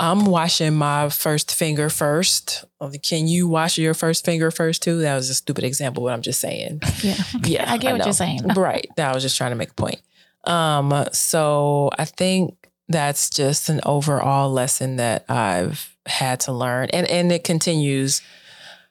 [0.00, 2.64] I'm washing my first finger first.
[3.02, 5.00] Can you wash your first finger first too?
[5.00, 6.80] That was a stupid example, but I'm just saying.
[7.02, 7.14] Yeah.
[7.44, 8.04] Yeah, I get what know.
[8.06, 8.40] you're saying.
[8.56, 8.86] Right.
[8.96, 10.00] That I was just trying to make a point.
[10.44, 12.54] Um, so I think
[12.88, 16.88] that's just an overall lesson that I've had to learn.
[16.92, 18.22] And and it continues,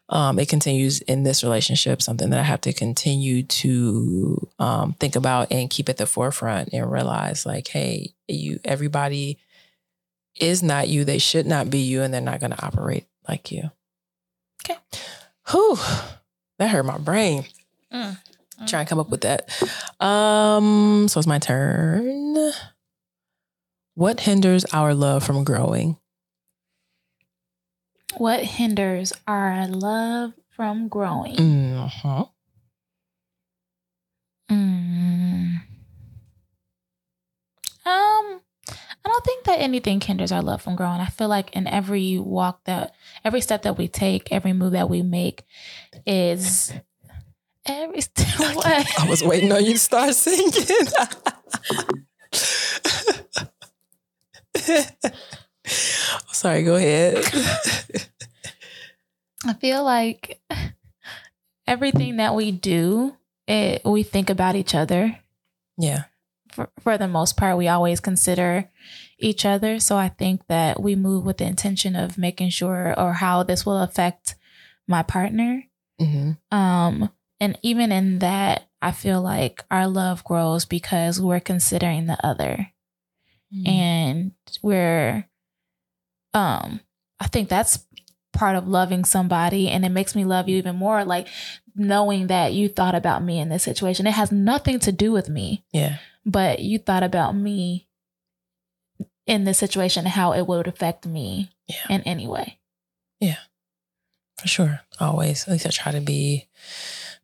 [0.09, 5.15] um, it continues in this relationship, something that I have to continue to um think
[5.15, 9.37] about and keep at the forefront and realize like, hey, you everybody
[10.39, 13.71] is not you, they should not be you, and they're not gonna operate like you.
[14.63, 14.79] Okay.
[15.51, 15.77] Whew.
[16.59, 17.45] That hurt my brain
[17.93, 18.17] Mm.
[18.67, 19.49] try and come up with that.
[20.03, 22.51] Um, so it's my turn.
[23.93, 25.97] What hinders our love from growing?
[28.17, 31.35] What hinders our love from growing?
[31.35, 32.21] Mm-hmm.
[34.51, 35.61] Mm.
[37.85, 38.41] Um,
[39.05, 40.99] I don't think that anything hinders our love from growing.
[40.99, 44.89] I feel like in every walk that, every step that we take, every move that
[44.89, 45.43] we make,
[46.05, 46.73] is
[47.67, 48.55] every step.
[48.55, 48.99] What?
[48.99, 50.51] I was waiting on you to start singing.
[55.67, 57.25] Sorry, go ahead.
[59.45, 60.41] I feel like
[61.67, 63.15] everything that we do,
[63.47, 65.19] it, we think about each other
[65.77, 66.03] yeah.
[66.51, 68.69] for, for the most part, we always consider
[69.19, 69.79] each other.
[69.79, 73.65] So I think that we move with the intention of making sure or how this
[73.65, 74.35] will affect
[74.87, 75.63] my partner.
[75.99, 77.09] hmm Um,
[77.39, 82.71] and even in that, I feel like our love grows because we're considering the other
[83.65, 85.27] and we're
[86.37, 86.79] um
[87.19, 87.85] i think that's
[88.33, 91.27] part of loving somebody and it makes me love you even more like
[91.75, 95.27] knowing that you thought about me in this situation it has nothing to do with
[95.29, 95.97] me yeah.
[96.25, 97.87] but you thought about me
[99.25, 101.85] in this situation how it would affect me Yeah.
[101.89, 102.59] in any way
[103.19, 103.37] yeah
[104.39, 104.81] For sure.
[104.99, 105.47] Always.
[105.47, 106.45] At least I try to be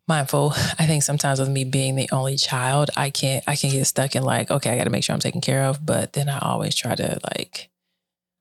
[0.07, 0.53] mindful.
[0.79, 4.15] I think sometimes with me being the only child, I can't I can get stuck
[4.15, 5.85] in like, okay, I gotta make sure I'm taken care of.
[5.85, 7.69] But then I always try to like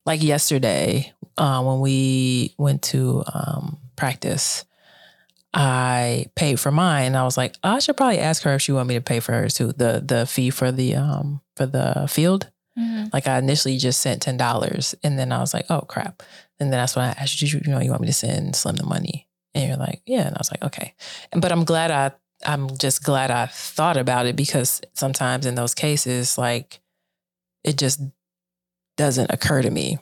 [0.07, 4.65] like yesterday, uh, when we went to um practice,
[5.55, 7.15] I paid for mine.
[7.15, 9.33] I was like, I should probably ask her if she want me to pay for
[9.33, 9.73] hers too.
[9.73, 12.51] The the fee for the um for the field.
[13.13, 16.23] Like I initially just sent ten dollars, and then I was like, "Oh crap!"
[16.59, 18.77] And then that's when I asked you, you know, you want me to send Slim
[18.77, 20.95] the money, and you're like, "Yeah," and I was like, "Okay."
[21.33, 22.13] And but I'm glad I,
[22.47, 26.81] I'm just glad I thought about it because sometimes in those cases, like,
[27.63, 28.01] it just
[28.97, 29.99] doesn't occur to me,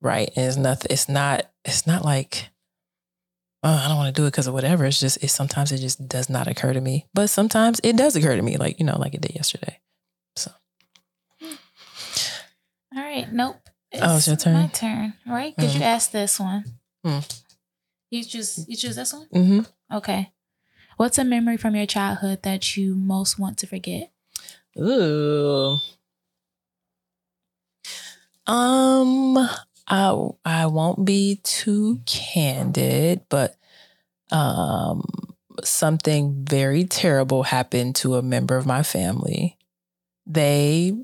[0.00, 0.30] right?
[0.36, 0.88] And it's nothing.
[0.90, 1.50] It's not.
[1.64, 2.48] It's not like.
[3.62, 4.86] Oh, I don't want to do it because of whatever.
[4.86, 7.04] It's just, it's sometimes it just does not occur to me.
[7.12, 9.78] But sometimes it does occur to me, like, you know, like it did yesterday.
[10.36, 10.50] So.
[11.42, 13.56] All right nope
[13.94, 14.54] Oh, it's your turn?
[14.54, 15.84] my turn right because you Mhm.
[15.84, 16.64] asked this one
[17.04, 17.18] Hmm.
[18.10, 19.96] you choose you choose this one Mm-hmm.
[19.96, 20.32] Okay.
[20.96, 24.10] What's a memory from your childhood that you most want to forget?
[24.78, 25.78] Ooh.
[28.50, 29.38] Um,
[29.86, 33.54] I I won't be too candid, but
[34.32, 35.04] um,
[35.64, 39.58] something very terrible happened to a member of my family.
[40.26, 40.94] They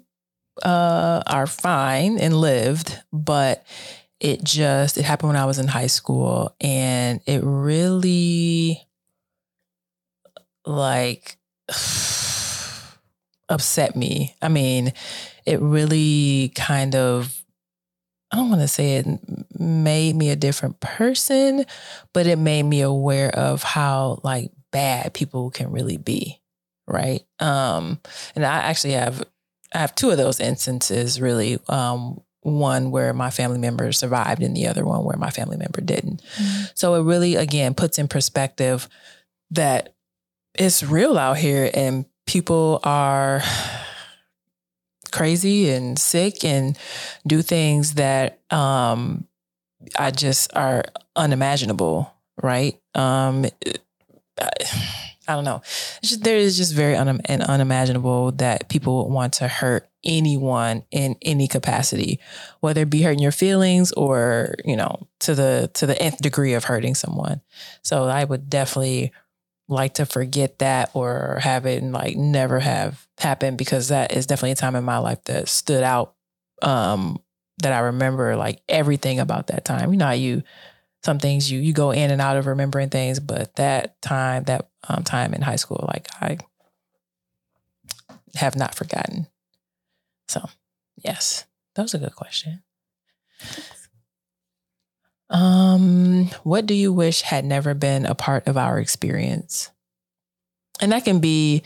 [0.65, 3.65] uh are fine and lived, but
[4.21, 8.87] it just it happened when I was in high school, and it really
[10.65, 11.37] like
[13.49, 14.35] upset me.
[14.43, 14.93] I mean,
[15.47, 17.45] it really kind of,
[18.33, 19.07] I don't want to say it
[19.59, 21.65] made me a different person,
[22.13, 26.41] but it made me aware of how like bad people can really be.
[26.89, 27.23] Right.
[27.41, 28.01] Um,
[28.35, 29.23] and I actually have,
[29.73, 31.59] I have two of those instances really.
[31.69, 35.81] Um, one where my family member survived and the other one where my family member
[35.81, 36.23] didn't.
[36.75, 38.89] So it really, again, puts in perspective
[39.51, 39.97] that
[40.55, 43.43] it's real out here and people are
[45.17, 46.79] crazy and sick and
[47.27, 49.27] do things that um
[49.99, 52.13] I just are unimaginable,
[52.43, 52.81] right?
[52.95, 53.47] Um
[54.39, 54.51] I,
[55.29, 55.63] I don't know.
[56.21, 61.17] There is just very un, and unimaginable that people would want to hurt anyone in
[61.23, 62.21] any capacity,
[62.61, 66.55] whether it be hurting your feelings or you know to the to the nth degree
[66.55, 67.41] of hurting someone.
[67.83, 69.13] So I would definitely
[69.69, 74.27] like to forget that or have it and like never have happened because that is
[74.27, 76.15] definitely a time in my life that stood out
[76.63, 77.19] um
[77.63, 79.91] that I remember like everything about that time.
[79.91, 80.43] You know how you
[81.03, 84.69] some things you you go in and out of remembering things, but that time that
[84.89, 86.39] um, time in high school like I
[88.35, 89.27] have not forgotten.
[90.29, 90.49] So,
[90.97, 91.45] yes.
[91.75, 92.63] That was a good question.
[95.29, 99.71] Um, what do you wish had never been a part of our experience?
[100.81, 101.63] And that can be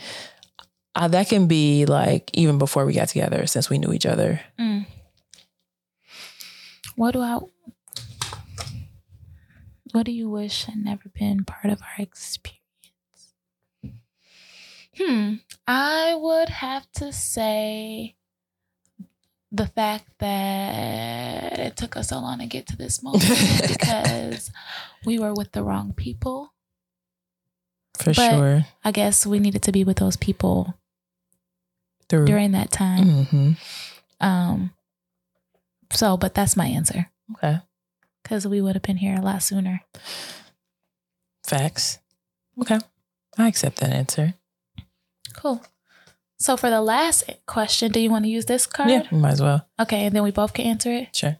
[0.95, 4.41] uh, that can be like even before we got together since we knew each other.
[4.59, 4.85] Mm.
[6.95, 7.39] What do I?
[9.91, 12.57] What do you wish had never been part of our experience?
[14.97, 15.35] Hmm.
[15.67, 18.15] I would have to say
[19.51, 23.23] the fact that it took us so long to get to this moment
[23.67, 24.49] because
[25.05, 26.53] we were with the wrong people.
[27.97, 28.65] For But- sure.
[28.83, 30.75] I guess we needed to be with those people
[32.09, 32.25] Through.
[32.25, 33.25] during that time.
[33.25, 33.51] hmm
[34.19, 34.71] Um.
[35.91, 37.59] So, but that's my answer Okay.
[38.23, 39.81] because we would have been here a lot sooner.
[41.45, 41.99] Facts.
[42.61, 42.79] Okay.
[43.37, 44.35] I accept that answer.
[45.33, 45.61] Cool.
[46.41, 48.89] So for the last question, do you want to use this card?
[48.89, 49.67] Yeah, might as well.
[49.79, 51.15] Okay, and then we both can answer it.
[51.15, 51.37] Sure.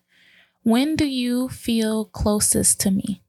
[0.61, 3.23] When do you feel closest to me?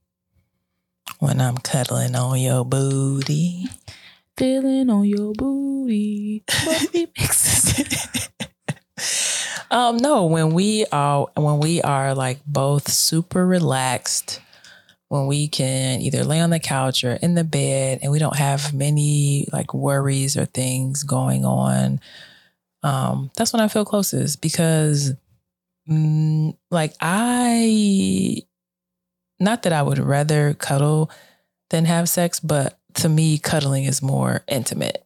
[1.18, 3.64] When I'm cuddling on your booty.
[4.36, 6.44] Feeling on your booty.
[6.64, 7.72] What we mix
[9.70, 14.42] um, no, when we are when we are like both super relaxed,
[15.12, 18.36] when we can either lay on the couch or in the bed and we don't
[18.36, 22.00] have many like worries or things going on.
[22.82, 25.12] um, that's when I feel closest because,
[25.88, 28.42] mm, like, I,
[29.38, 31.10] not that I would rather cuddle
[31.70, 35.04] than have sex, but to me, cuddling is more intimate.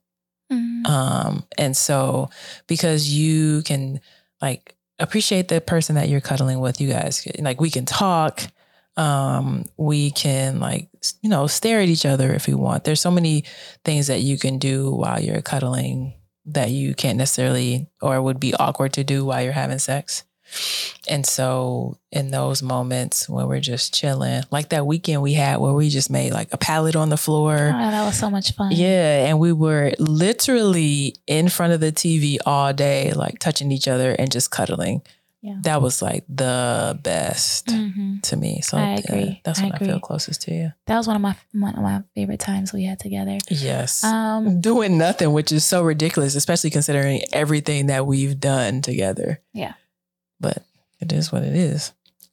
[0.53, 0.87] Mhm.
[0.87, 2.31] Um, and so
[2.69, 4.01] because you can
[4.41, 8.43] like appreciate the person that you're cuddling with, you guys like we can talk.
[8.97, 10.89] Um, we can like
[11.21, 12.85] you know stare at each other if we want.
[12.85, 13.45] There's so many
[13.85, 16.15] things that you can do while you're cuddling
[16.47, 20.25] that you can't necessarily or would be awkward to do while you're having sex.
[21.09, 25.73] And so in those moments when we're just chilling, like that weekend we had where
[25.73, 27.57] we just made like a pallet on the floor.
[27.57, 28.71] Oh, that was so much fun.
[28.73, 33.89] Yeah, and we were literally in front of the TV all day, like touching each
[33.89, 35.03] other and just cuddling.
[35.43, 35.59] Yeah.
[35.63, 38.61] That was like the best hmm to me.
[38.63, 39.41] So I yeah, agree.
[39.45, 40.73] that's I when I, feel closest to you.
[40.87, 43.39] That was one of my one of my favorite times we had together.
[43.51, 44.03] Yes.
[44.03, 49.41] Um, Doing nothing, which is so ridiculous, especially considering everything that we've done together.
[49.53, 49.75] Yeah.
[50.41, 50.65] But
[51.01, 51.93] it is what it is.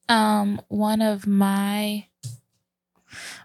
[0.09, 2.07] um, one of my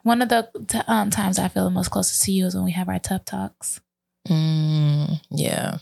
[0.03, 2.65] one of the t- um, times I feel the most closest to you is when
[2.65, 3.81] we have our tough talks.
[4.29, 5.79] Mm, yeah.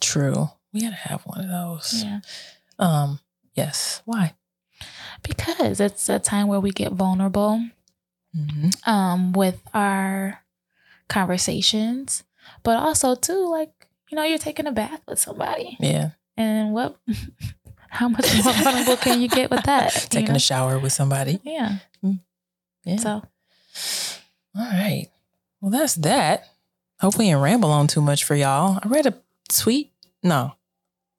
[0.00, 0.50] True.
[0.72, 2.02] We gotta have one of those.
[2.04, 2.20] Yeah,
[2.80, 3.20] Um,
[3.54, 4.02] yes.
[4.04, 4.34] Why?
[5.22, 7.62] because it's a time where we get vulnerable
[8.34, 10.40] hmm um, with our
[11.08, 12.24] conversations,
[12.62, 16.10] but also too like you know you're taking a bath with somebody, Yeah.
[16.36, 16.96] and what
[17.90, 19.94] how much more vulnerable can you get with that?
[20.02, 20.36] you Taking know?
[20.36, 21.40] a shower with somebody.
[21.44, 21.78] yeah.
[22.84, 22.96] Yeah.
[22.96, 23.10] So
[24.56, 25.08] All right.
[25.60, 26.48] Well, that's that.
[27.00, 28.78] Hope we didn't ramble on too much for y'all.
[28.82, 29.14] I read a
[29.50, 29.92] tweet.
[30.22, 30.54] No,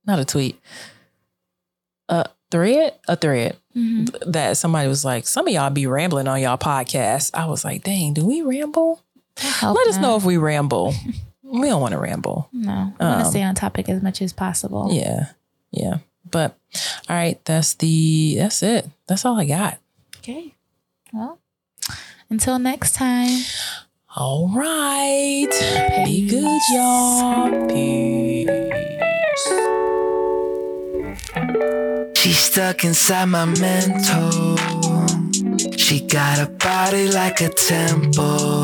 [0.08, 0.60] not a tweet.
[2.12, 2.94] A thread.
[3.08, 4.32] A thread mhm.
[4.32, 7.84] that somebody was like, "Some of y'all be rambling on y'all podcast." I was like,
[7.84, 9.02] "Dang, do we ramble?
[9.64, 10.94] Let us know if we ramble.
[11.44, 12.50] we don't want to ramble.
[12.54, 14.90] No, I want to stay on topic as much as possible.
[14.92, 15.30] Yeah,
[15.72, 15.98] yeah.
[16.30, 16.58] But
[17.10, 18.88] all right, that's the that's it.
[19.08, 19.80] That's all I got.
[20.18, 20.54] Okay.
[21.12, 21.40] Well,
[22.30, 23.42] until next time.
[24.14, 25.48] All right.
[26.06, 27.68] Be good, y'all.
[27.70, 28.50] Peace.
[32.22, 34.56] She's stuck inside my mental.
[35.76, 38.64] She got a body like a temple.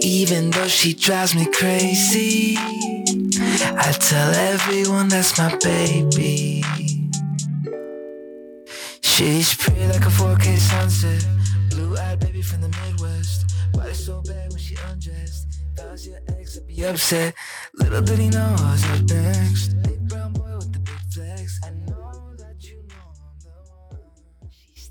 [0.00, 6.62] Even though she drives me crazy, I tell everyone that's my baby.
[9.00, 11.26] She's pretty like a 4K sunset.
[11.70, 13.52] Blue eyed baby from the Midwest.
[13.72, 15.58] Body so bad when she undressed.
[15.90, 17.34] Was your ex, I'd be upset.
[17.74, 19.95] Little did he know I was up next.